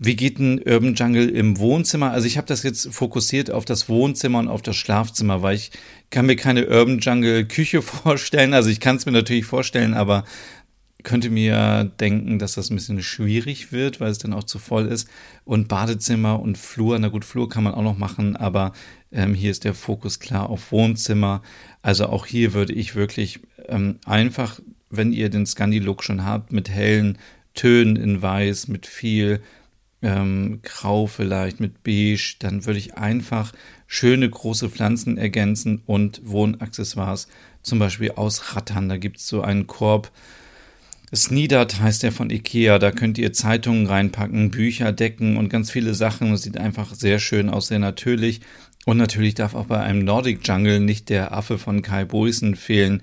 Wie 0.00 0.14
geht 0.14 0.38
ein 0.38 0.58
Urban 0.58 0.94
Jungle 0.94 1.28
im 1.28 1.58
Wohnzimmer? 1.58 2.12
Also 2.12 2.28
ich 2.28 2.36
habe 2.36 2.46
das 2.46 2.62
jetzt 2.62 2.94
fokussiert 2.94 3.50
auf 3.50 3.64
das 3.64 3.88
Wohnzimmer 3.88 4.38
und 4.38 4.48
auf 4.48 4.62
das 4.62 4.76
Schlafzimmer, 4.76 5.42
weil 5.42 5.56
ich 5.56 5.72
kann 6.10 6.26
mir 6.26 6.36
keine 6.36 6.68
Urban 6.68 7.00
Jungle 7.00 7.46
Küche 7.46 7.82
vorstellen. 7.82 8.54
Also 8.54 8.70
ich 8.70 8.78
kann 8.78 8.96
es 8.96 9.06
mir 9.06 9.12
natürlich 9.12 9.44
vorstellen, 9.44 9.94
aber 9.94 10.24
könnte 11.04 11.30
mir 11.30 11.90
denken, 12.00 12.38
dass 12.38 12.54
das 12.54 12.70
ein 12.70 12.74
bisschen 12.74 13.02
schwierig 13.02 13.72
wird, 13.72 14.00
weil 14.00 14.10
es 14.10 14.18
dann 14.18 14.32
auch 14.32 14.44
zu 14.44 14.58
voll 14.58 14.86
ist. 14.86 15.08
Und 15.44 15.68
Badezimmer 15.68 16.40
und 16.40 16.58
Flur, 16.58 16.98
na 16.98 17.08
gut, 17.08 17.24
Flur 17.24 17.48
kann 17.48 17.64
man 17.64 17.74
auch 17.74 17.82
noch 17.82 17.96
machen, 17.96 18.36
aber 18.36 18.72
ähm, 19.12 19.34
hier 19.34 19.50
ist 19.50 19.64
der 19.64 19.74
Fokus 19.74 20.18
klar 20.18 20.50
auf 20.50 20.72
Wohnzimmer. 20.72 21.42
Also 21.82 22.06
auch 22.06 22.26
hier 22.26 22.52
würde 22.52 22.72
ich 22.72 22.96
wirklich 22.96 23.40
ähm, 23.68 23.98
einfach, 24.04 24.60
wenn 24.90 25.12
ihr 25.12 25.30
den 25.30 25.46
Scandi-Look 25.46 26.02
schon 26.02 26.24
habt, 26.24 26.52
mit 26.52 26.68
hellen 26.68 27.18
Tönen 27.54 27.96
in 27.96 28.20
Weiß, 28.20 28.68
mit 28.68 28.86
viel 28.86 29.40
ähm, 30.02 30.60
grau 30.62 31.06
vielleicht 31.06 31.60
mit 31.60 31.82
beige, 31.82 32.36
dann 32.38 32.66
würde 32.66 32.78
ich 32.78 32.96
einfach 32.96 33.52
schöne 33.86 34.28
große 34.28 34.68
Pflanzen 34.68 35.18
ergänzen 35.18 35.82
und 35.86 36.20
Wohnaccessoires, 36.24 37.28
zum 37.62 37.78
Beispiel 37.78 38.12
aus 38.12 38.54
Rattan. 38.54 38.88
Da 38.88 38.96
gibt 38.96 39.18
es 39.18 39.26
so 39.26 39.42
einen 39.42 39.66
Korb. 39.66 40.12
Sneedert 41.14 41.80
heißt 41.80 42.02
der 42.02 42.12
von 42.12 42.30
Ikea. 42.30 42.78
Da 42.78 42.90
könnt 42.90 43.18
ihr 43.18 43.32
Zeitungen 43.32 43.86
reinpacken, 43.86 44.50
Bücher, 44.50 44.92
Decken 44.92 45.36
und 45.36 45.48
ganz 45.48 45.70
viele 45.70 45.94
Sachen. 45.94 46.30
Das 46.30 46.42
sieht 46.42 46.58
einfach 46.58 46.94
sehr 46.94 47.18
schön 47.18 47.48
aus, 47.48 47.68
sehr 47.68 47.78
natürlich. 47.78 48.40
Und 48.84 48.96
natürlich 48.96 49.34
darf 49.34 49.54
auch 49.54 49.66
bei 49.66 49.80
einem 49.80 50.04
Nordic 50.04 50.46
Jungle 50.46 50.80
nicht 50.80 51.08
der 51.08 51.32
Affe 51.32 51.58
von 51.58 51.82
Kai 51.82 52.04
Boysen 52.04 52.56
fehlen. 52.56 53.02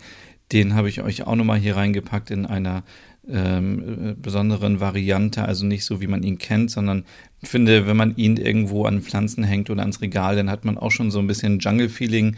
Den 0.52 0.76
habe 0.76 0.90
ich 0.90 1.02
euch 1.02 1.26
auch 1.26 1.36
nochmal 1.36 1.60
hier 1.60 1.76
reingepackt 1.76 2.32
in 2.32 2.46
einer 2.46 2.84
ähm, 3.28 4.10
äh, 4.10 4.14
besonderen 4.14 4.80
Variante, 4.80 5.44
also 5.44 5.66
nicht 5.66 5.86
so, 5.86 6.02
wie 6.02 6.08
man 6.08 6.24
ihn 6.24 6.38
kennt, 6.38 6.70
sondern 6.70 7.06
finde, 7.44 7.88
wenn 7.88 7.98
man 7.98 8.16
ihn 8.16 8.38
irgendwo 8.38 8.86
an 8.86 9.02
Pflanzen 9.02 9.44
hängt 9.44 9.70
oder 9.70 9.82
ans 9.82 10.02
Regal, 10.02 10.36
dann 10.36 10.50
hat 10.50 10.66
man 10.66 10.78
auch 10.78 10.92
schon 10.92 11.12
so 11.12 11.20
ein 11.20 11.28
bisschen 11.28 11.60
Jungle-Feeling. 11.60 12.36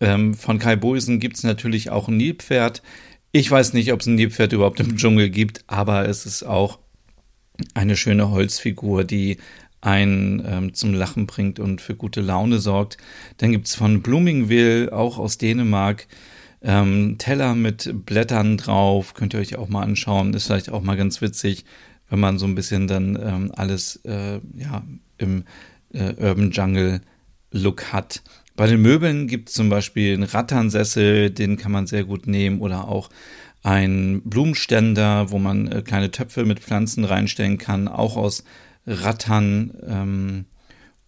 Ähm, 0.00 0.34
von 0.34 0.58
Kai 0.58 0.76
Boysen 0.76 1.20
gibt 1.20 1.36
es 1.36 1.44
natürlich 1.44 1.90
auch 1.90 2.08
ein 2.08 2.16
Nilpferd. 2.16 2.82
Ich 3.34 3.50
weiß 3.50 3.72
nicht, 3.72 3.94
ob 3.94 4.00
es 4.00 4.06
ein 4.06 4.16
Nilpferd 4.16 4.52
überhaupt 4.52 4.78
im 4.80 4.98
Dschungel 4.98 5.30
gibt, 5.30 5.64
aber 5.66 6.06
es 6.06 6.26
ist 6.26 6.42
auch 6.42 6.78
eine 7.72 7.96
schöne 7.96 8.30
Holzfigur, 8.30 9.04
die 9.04 9.38
einen 9.80 10.44
ähm, 10.46 10.74
zum 10.74 10.92
Lachen 10.92 11.26
bringt 11.26 11.58
und 11.58 11.80
für 11.80 11.94
gute 11.94 12.20
Laune 12.20 12.58
sorgt. 12.58 12.98
Dann 13.38 13.52
gibt 13.52 13.68
es 13.68 13.74
von 13.74 14.02
Bloomingville, 14.02 14.92
auch 14.92 15.16
aus 15.16 15.38
Dänemark, 15.38 16.08
ähm, 16.60 17.16
Teller 17.16 17.54
mit 17.54 18.04
Blättern 18.04 18.58
drauf, 18.58 19.14
könnt 19.14 19.32
ihr 19.32 19.40
euch 19.40 19.56
auch 19.56 19.68
mal 19.68 19.82
anschauen. 19.82 20.34
Ist 20.34 20.48
vielleicht 20.48 20.68
auch 20.68 20.82
mal 20.82 20.98
ganz 20.98 21.22
witzig, 21.22 21.64
wenn 22.10 22.20
man 22.20 22.38
so 22.38 22.44
ein 22.44 22.54
bisschen 22.54 22.86
dann 22.86 23.16
ähm, 23.16 23.50
alles 23.56 23.96
äh, 24.04 24.40
ja, 24.56 24.84
im 25.16 25.44
äh, 25.94 26.12
Urban 26.18 26.50
Jungle 26.50 27.00
Look 27.50 27.94
hat. 27.94 28.22
Bei 28.54 28.66
den 28.66 28.82
Möbeln 28.82 29.28
gibt 29.28 29.48
es 29.48 29.54
zum 29.54 29.68
Beispiel 29.68 30.14
einen 30.14 30.24
Ratternsessel, 30.24 31.30
den 31.30 31.56
kann 31.56 31.72
man 31.72 31.86
sehr 31.86 32.04
gut 32.04 32.26
nehmen 32.26 32.60
oder 32.60 32.88
auch 32.88 33.08
ein 33.62 34.22
Blumenständer, 34.24 35.30
wo 35.30 35.38
man 35.38 35.68
äh, 35.68 35.82
kleine 35.82 36.10
Töpfe 36.10 36.44
mit 36.44 36.60
Pflanzen 36.60 37.04
reinstellen 37.04 37.58
kann, 37.58 37.88
auch 37.88 38.16
aus 38.16 38.44
Rattern. 38.86 39.72
Ähm, 39.86 40.44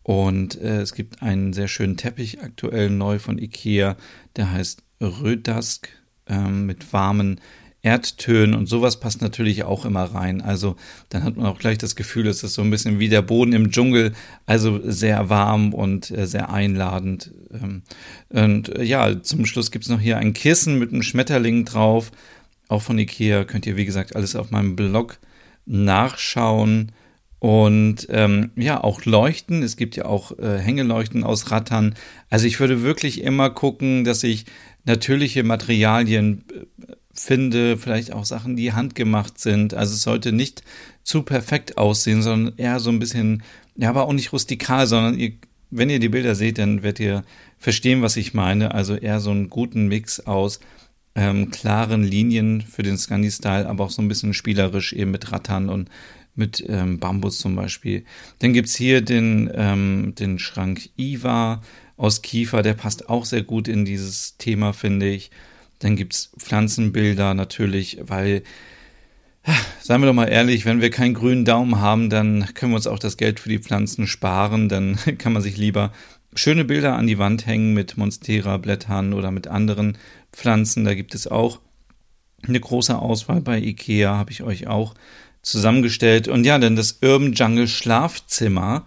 und 0.03 0.61
äh, 0.61 0.81
es 0.81 0.95
gibt 0.95 1.23
einen 1.23 1.53
sehr 1.53 1.69
schönen 1.69 1.97
Teppich 1.97 2.41
aktuell 2.43 2.91
neu 2.91 3.19
von 3.19 3.39
Ikea, 3.39 3.97
der 4.37 4.53
heißt 4.53 4.83
Rödask 5.01 5.89
ähm, 6.27 6.67
mit 6.67 6.93
warmen 6.93 7.41
Erdtönen 7.85 8.55
und 8.55 8.67
sowas 8.67 8.99
passt 8.99 9.21
natürlich 9.21 9.65
auch 9.65 9.85
immer 9.85 10.05
rein. 10.05 10.41
Also 10.41 10.77
dann 11.11 11.23
hat 11.23 11.37
man 11.37 11.45
auch 11.45 11.59
gleich 11.59 11.77
das 11.77 11.97
Gefühl, 11.97 12.27
es 12.27 12.43
ist 12.43 12.55
so 12.55 12.63
ein 12.63 12.71
bisschen 12.71 12.99
wie 12.99 13.11
der 13.11 13.21
Boden 13.21 13.53
im 13.53 13.71
Dschungel, 13.71 14.15
also 14.47 14.81
sehr 14.83 15.29
warm 15.29 15.75
und 15.75 16.11
äh, 16.11 16.27
sehr 16.27 16.49
einladend. 16.51 17.31
Ähm, 17.53 17.83
und 18.31 18.75
äh, 18.75 18.83
ja, 18.83 19.23
zum 19.23 19.45
Schluss 19.45 19.71
gibt 19.71 19.85
es 19.85 19.91
noch 19.91 20.01
hier 20.01 20.17
ein 20.17 20.33
Kissen 20.33 20.79
mit 20.79 20.93
einem 20.93 21.03
Schmetterling 21.03 21.67
drauf. 21.67 22.11
Auch 22.69 22.81
von 22.81 22.99
Ikea 22.99 23.45
könnt 23.45 23.67
ihr, 23.67 23.77
wie 23.77 23.85
gesagt, 23.85 24.17
alles 24.17 24.35
auf 24.35 24.51
meinem 24.51 24.77
Blog 24.77 25.19
nachschauen. 25.67 26.93
Und 27.39 28.07
ähm, 28.09 28.53
ja, 28.57 28.83
auch 28.83 29.05
Leuchten. 29.05 29.63
Es 29.63 29.77
gibt 29.77 29.95
ja 29.97 30.07
auch 30.07 30.39
äh, 30.39 30.59
Hängeleuchten 30.59 31.23
aus 31.23 31.51
Rattern. 31.51 31.95
Also 32.31 32.47
ich 32.47 32.59
würde 32.61 32.83
wirklich 32.83 33.21
immer 33.21 33.51
gucken, 33.51 34.05
dass 34.05 34.23
ich 34.25 34.47
natürliche 34.87 35.43
Materialien 35.43 36.47
äh, 36.81 36.95
finde, 37.15 37.77
vielleicht 37.77 38.13
auch 38.13 38.25
Sachen, 38.25 38.57
die 38.57 38.73
handgemacht 38.73 39.39
sind. 39.39 39.75
Also 39.75 39.95
es 39.95 40.03
sollte 40.03 40.33
nicht 40.33 40.63
zu 41.03 41.23
perfekt 41.23 41.79
aussehen, 41.79 42.23
sondern 42.23 42.55
eher 42.57 42.81
so 42.81 42.91
ein 42.91 42.99
bisschen, 42.99 43.43
ja, 43.77 43.89
aber 43.91 44.07
auch 44.07 44.13
nicht 44.13 44.33
rustikal, 44.33 44.87
sondern 44.87 45.19
ihr, 45.19 45.33
wenn 45.71 45.91
ihr 45.91 46.01
die 46.01 46.09
Bilder 46.09 46.35
seht, 46.35 46.59
dann 46.59 46.83
werdet 46.83 47.01
ihr 47.01 47.25
verstehen, 47.59 48.03
was 48.03 48.17
ich 48.17 48.35
meine. 48.35 48.75
Also 48.75 48.95
eher 48.95 49.21
so 49.21 49.31
einen 49.31 49.51
guten 49.51 49.89
Mix 49.89 50.21
aus 50.21 50.61
ähm, 51.15 51.51
klaren 51.51 52.03
Linien 52.03 52.63
für 52.63 52.83
den 52.83 52.99
Scandi-Style, 52.99 53.69
aber 53.69 53.85
auch 53.85 53.91
so 53.91 54.03
ein 54.03 54.09
bisschen 54.09 54.35
spielerisch 54.35 54.93
eben 54.93 55.11
mit 55.11 55.33
Rattern 55.33 55.69
und 55.69 55.91
mit 56.35 56.65
ähm, 56.69 56.99
Bambus 56.99 57.39
zum 57.39 57.55
Beispiel. 57.55 58.05
Dann 58.41 58.53
gibt's 58.53 58.75
hier 58.75 59.01
den, 59.03 59.51
ähm, 59.55 60.15
den 60.19 60.39
Schrank 60.39 60.91
Iva 60.97 61.63
aus 61.97 62.23
Kiefer, 62.23 62.63
der 62.63 62.75
passt 62.75 63.09
auch 63.09 63.25
sehr 63.25 63.43
gut 63.43 63.69
in 63.69 63.85
dieses 63.85 64.37
Thema, 64.37 64.73
finde 64.73 65.09
ich. 65.09 65.31
Dann 65.81 65.97
gibt's 65.97 66.33
Pflanzenbilder 66.39 67.35
natürlich, 67.35 67.99
weil, 68.01 68.43
seien 69.81 70.01
wir 70.01 70.07
doch 70.07 70.15
mal 70.15 70.27
ehrlich, 70.27 70.65
wenn 70.65 70.81
wir 70.81 70.91
keinen 70.91 71.15
grünen 71.15 71.45
Daumen 71.45 71.81
haben, 71.81 72.11
dann 72.11 72.55
können 72.55 72.73
wir 72.73 72.77
uns 72.77 72.87
auch 72.87 72.99
das 72.99 73.17
Geld 73.17 73.41
für 73.41 73.49
die 73.49 73.59
Pflanzen 73.59 74.07
sparen. 74.07 74.69
Dann 74.69 74.99
kann 75.19 75.33
man 75.33 75.43
sich 75.43 75.57
lieber 75.57 75.93
schöne 76.35 76.65
Bilder 76.65 76.97
an 76.97 77.07
die 77.07 77.19
Wand 77.19 77.47
hängen 77.47 77.75
mit 77.75 77.97
Monstera-Blättern 77.97 79.13
oder 79.13 79.31
mit 79.31 79.47
anderen 79.47 79.99
Pflanzen. 80.33 80.85
Da 80.85 80.95
gibt 80.95 81.15
es 81.15 81.27
auch 81.27 81.61
eine 82.47 82.61
große 82.61 82.99
Auswahl 82.99 83.41
bei 83.41 83.59
IKEA, 83.59 84.17
habe 84.17 84.33
ich 84.33 84.43
euch 84.43 84.67
auch 84.67 84.95
zusammengestellt. 85.43 86.29
Und 86.29 86.45
ja, 86.45 86.59
dann 86.59 86.77
das 86.77 86.99
Urban 87.03 87.33
Jungle 87.33 87.69
Schlafzimmer. 87.69 88.85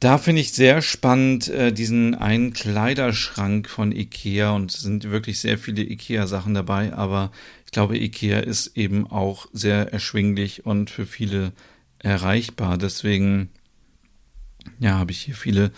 Da 0.00 0.16
finde 0.18 0.42
ich 0.42 0.52
sehr 0.52 0.80
spannend 0.80 1.48
äh, 1.48 1.72
diesen 1.72 2.14
einen 2.14 2.52
Kleiderschrank 2.52 3.68
von 3.68 3.90
Ikea 3.90 4.52
und 4.52 4.72
es 4.72 4.80
sind 4.80 5.10
wirklich 5.10 5.40
sehr 5.40 5.58
viele 5.58 5.82
Ikea-Sachen 5.82 6.54
dabei, 6.54 6.92
aber 6.92 7.32
ich 7.64 7.72
glaube, 7.72 7.98
Ikea 7.98 8.38
ist 8.38 8.76
eben 8.76 9.08
auch 9.08 9.48
sehr 9.52 9.92
erschwinglich 9.92 10.64
und 10.64 10.88
für 10.88 11.04
viele 11.04 11.52
erreichbar. 11.98 12.78
Deswegen, 12.78 13.50
ja, 14.78 14.98
habe 14.98 15.10
ich 15.10 15.20
hier 15.20 15.34
viele 15.34 15.72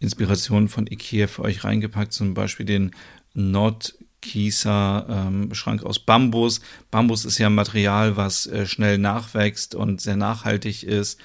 Inspirationen 0.00 0.68
von 0.68 0.86
Ikea 0.86 1.26
für 1.26 1.42
euch 1.42 1.64
reingepackt, 1.64 2.12
zum 2.12 2.34
Beispiel 2.34 2.66
den 2.66 2.90
Nordkieser 3.32 5.06
ähm, 5.08 5.54
Schrank 5.54 5.82
aus 5.82 5.98
Bambus. 5.98 6.60
Bambus 6.90 7.24
ist 7.24 7.38
ja 7.38 7.46
ein 7.46 7.54
Material, 7.54 8.18
was 8.18 8.46
äh, 8.46 8.66
schnell 8.66 8.98
nachwächst 8.98 9.74
und 9.74 10.02
sehr 10.02 10.16
nachhaltig 10.16 10.82
ist. 10.82 11.18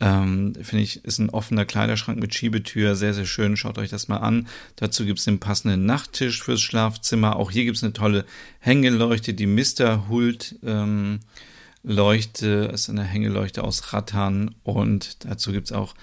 Ähm, 0.00 0.54
Finde 0.62 0.82
ich, 0.82 1.04
ist 1.04 1.18
ein 1.18 1.30
offener 1.30 1.66
Kleiderschrank 1.66 2.18
mit 2.18 2.34
Schiebetür, 2.34 2.94
sehr, 2.96 3.12
sehr 3.12 3.26
schön. 3.26 3.56
Schaut 3.56 3.78
euch 3.78 3.90
das 3.90 4.08
mal 4.08 4.16
an. 4.16 4.48
Dazu 4.76 5.04
gibt 5.04 5.18
es 5.18 5.26
den 5.26 5.40
passenden 5.40 5.84
Nachttisch 5.84 6.42
fürs 6.42 6.62
Schlafzimmer. 6.62 7.36
Auch 7.36 7.50
hier 7.50 7.64
gibt 7.64 7.76
es 7.76 7.84
eine 7.84 7.92
tolle 7.92 8.24
Hängeleuchte, 8.60 9.34
die 9.34 9.46
Mr. 9.46 10.08
Hult 10.08 10.56
ähm, 10.64 11.20
Leuchte, 11.82 12.70
ist 12.72 12.88
eine 12.90 13.04
Hängeleuchte 13.04 13.64
aus 13.64 13.92
Rattan 13.92 14.54
und 14.64 15.24
dazu 15.24 15.52
gibt 15.52 15.66
es 15.66 15.72
auch 15.72 15.94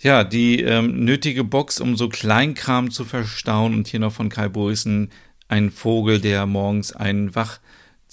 ja, 0.00 0.22
die 0.22 0.60
ähm, 0.60 1.04
nötige 1.04 1.44
Box, 1.44 1.80
um 1.80 1.96
so 1.96 2.10
Kleinkram 2.10 2.90
zu 2.90 3.04
verstauen 3.04 3.72
und 3.72 3.88
hier 3.88 4.00
noch 4.00 4.12
von 4.12 4.28
Kai 4.28 4.48
Boysen 4.48 5.10
ein 5.48 5.70
Vogel, 5.70 6.20
der 6.20 6.44
morgens 6.46 6.92
einen 6.92 7.34
wach 7.34 7.60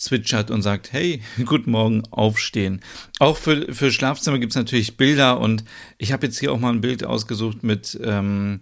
zwitschert 0.02 0.52
und 0.52 0.62
sagt, 0.62 0.92
hey, 0.92 1.22
guten 1.46 1.72
Morgen, 1.72 2.04
aufstehen. 2.12 2.82
Auch 3.20 3.38
für, 3.38 3.74
für 3.74 3.92
Schlafzimmer 3.92 4.40
gibt 4.40 4.52
es 4.52 4.58
natürlich 4.58 4.98
Bilder 4.98 5.40
und 5.40 5.64
ich 5.98 6.12
habe 6.12 6.26
jetzt 6.26 6.40
hier 6.40 6.52
auch 6.52 6.60
mal 6.60 6.74
ein 6.74 6.82
Bild 6.82 7.04
ausgesucht 7.04 7.64
mit, 7.64 8.00
ähm, 8.04 8.62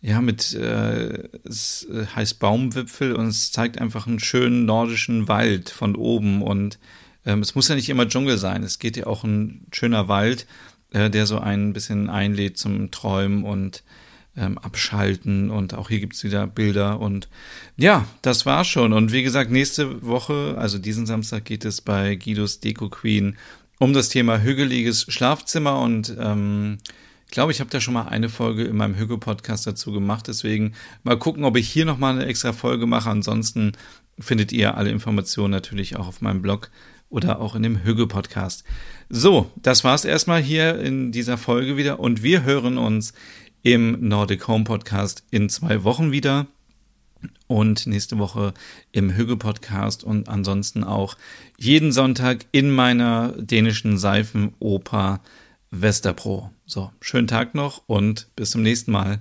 ja, 0.00 0.20
mit, 0.20 0.54
äh, 0.54 1.28
es 1.44 1.86
heißt 2.14 2.38
Baumwipfel 2.38 3.14
und 3.14 3.28
es 3.28 3.52
zeigt 3.52 3.80
einfach 3.80 4.06
einen 4.06 4.20
schönen 4.20 4.66
nordischen 4.66 5.28
Wald 5.28 5.70
von 5.70 5.94
oben 5.94 6.42
und 6.42 6.78
ähm, 7.24 7.40
es 7.40 7.54
muss 7.54 7.68
ja 7.68 7.74
nicht 7.74 7.88
immer 7.88 8.08
Dschungel 8.08 8.38
sein, 8.38 8.62
es 8.62 8.78
geht 8.78 8.96
ja 8.96 9.06
auch 9.06 9.24
ein 9.24 9.66
schöner 9.72 10.08
Wald, 10.08 10.46
äh, 10.90 11.10
der 11.10 11.26
so 11.26 11.38
ein 11.38 11.72
bisschen 11.72 12.10
einlädt 12.10 12.58
zum 12.58 12.90
Träumen 12.90 13.44
und 13.44 13.82
ähm, 14.36 14.58
abschalten 14.58 15.50
und 15.50 15.74
auch 15.74 15.88
hier 15.88 16.00
gibt's 16.00 16.24
wieder 16.24 16.46
Bilder 16.46 17.00
und 17.00 17.28
ja, 17.76 18.06
das 18.22 18.46
war 18.46 18.64
schon. 18.64 18.92
Und 18.92 19.12
wie 19.12 19.22
gesagt, 19.22 19.50
nächste 19.50 20.06
Woche, 20.06 20.56
also 20.58 20.78
diesen 20.78 21.06
Samstag, 21.06 21.44
geht 21.44 21.64
es 21.64 21.80
bei 21.80 22.16
Guidos 22.16 22.60
Deco 22.60 22.88
Queen 22.88 23.36
um 23.78 23.92
das 23.92 24.08
Thema 24.08 24.40
hügeliges 24.40 25.06
Schlafzimmer 25.08 25.80
und 25.80 26.14
ähm, 26.18 26.78
ich 27.26 27.32
glaube, 27.32 27.50
ich 27.50 27.60
habe 27.60 27.70
da 27.70 27.80
schon 27.80 27.94
mal 27.94 28.08
eine 28.08 28.28
Folge 28.28 28.64
in 28.64 28.76
meinem 28.76 28.96
Hügel-Podcast 28.96 29.66
dazu 29.66 29.92
gemacht. 29.92 30.28
Deswegen 30.28 30.74
mal 31.02 31.18
gucken, 31.18 31.44
ob 31.44 31.56
ich 31.56 31.68
hier 31.68 31.84
nochmal 31.84 32.14
eine 32.14 32.26
extra 32.26 32.52
Folge 32.52 32.86
mache. 32.86 33.10
Ansonsten 33.10 33.72
findet 34.18 34.52
ihr 34.52 34.76
alle 34.76 34.90
Informationen 34.90 35.50
natürlich 35.50 35.96
auch 35.96 36.06
auf 36.06 36.20
meinem 36.20 36.40
Blog 36.40 36.70
oder 37.08 37.40
auch 37.40 37.54
in 37.54 37.62
dem 37.62 37.82
Hügel-Podcast. 37.82 38.64
So, 39.08 39.50
das 39.56 39.84
war's 39.84 40.04
erstmal 40.04 40.40
hier 40.40 40.78
in 40.78 41.12
dieser 41.12 41.36
Folge 41.36 41.76
wieder 41.76 42.00
und 42.00 42.22
wir 42.22 42.44
hören 42.44 42.78
uns 42.78 43.12
im 43.66 44.06
Nordic 44.06 44.46
Home 44.46 44.62
Podcast 44.62 45.24
in 45.32 45.48
zwei 45.48 45.82
Wochen 45.82 46.12
wieder 46.12 46.46
und 47.48 47.88
nächste 47.88 48.16
Woche 48.16 48.54
im 48.92 49.16
Hügge 49.16 49.36
Podcast 49.36 50.04
und 50.04 50.28
ansonsten 50.28 50.84
auch 50.84 51.16
jeden 51.58 51.90
Sonntag 51.90 52.46
in 52.52 52.70
meiner 52.70 53.34
dänischen 53.36 53.98
Seifenoper 53.98 55.20
Westerpro. 55.72 56.52
So, 56.64 56.92
schönen 57.00 57.26
Tag 57.26 57.56
noch 57.56 57.82
und 57.88 58.28
bis 58.36 58.52
zum 58.52 58.62
nächsten 58.62 58.92
Mal. 58.92 59.18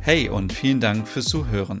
Hey 0.00 0.30
und 0.30 0.54
vielen 0.54 0.80
Dank 0.80 1.06
fürs 1.06 1.26
Zuhören. 1.26 1.80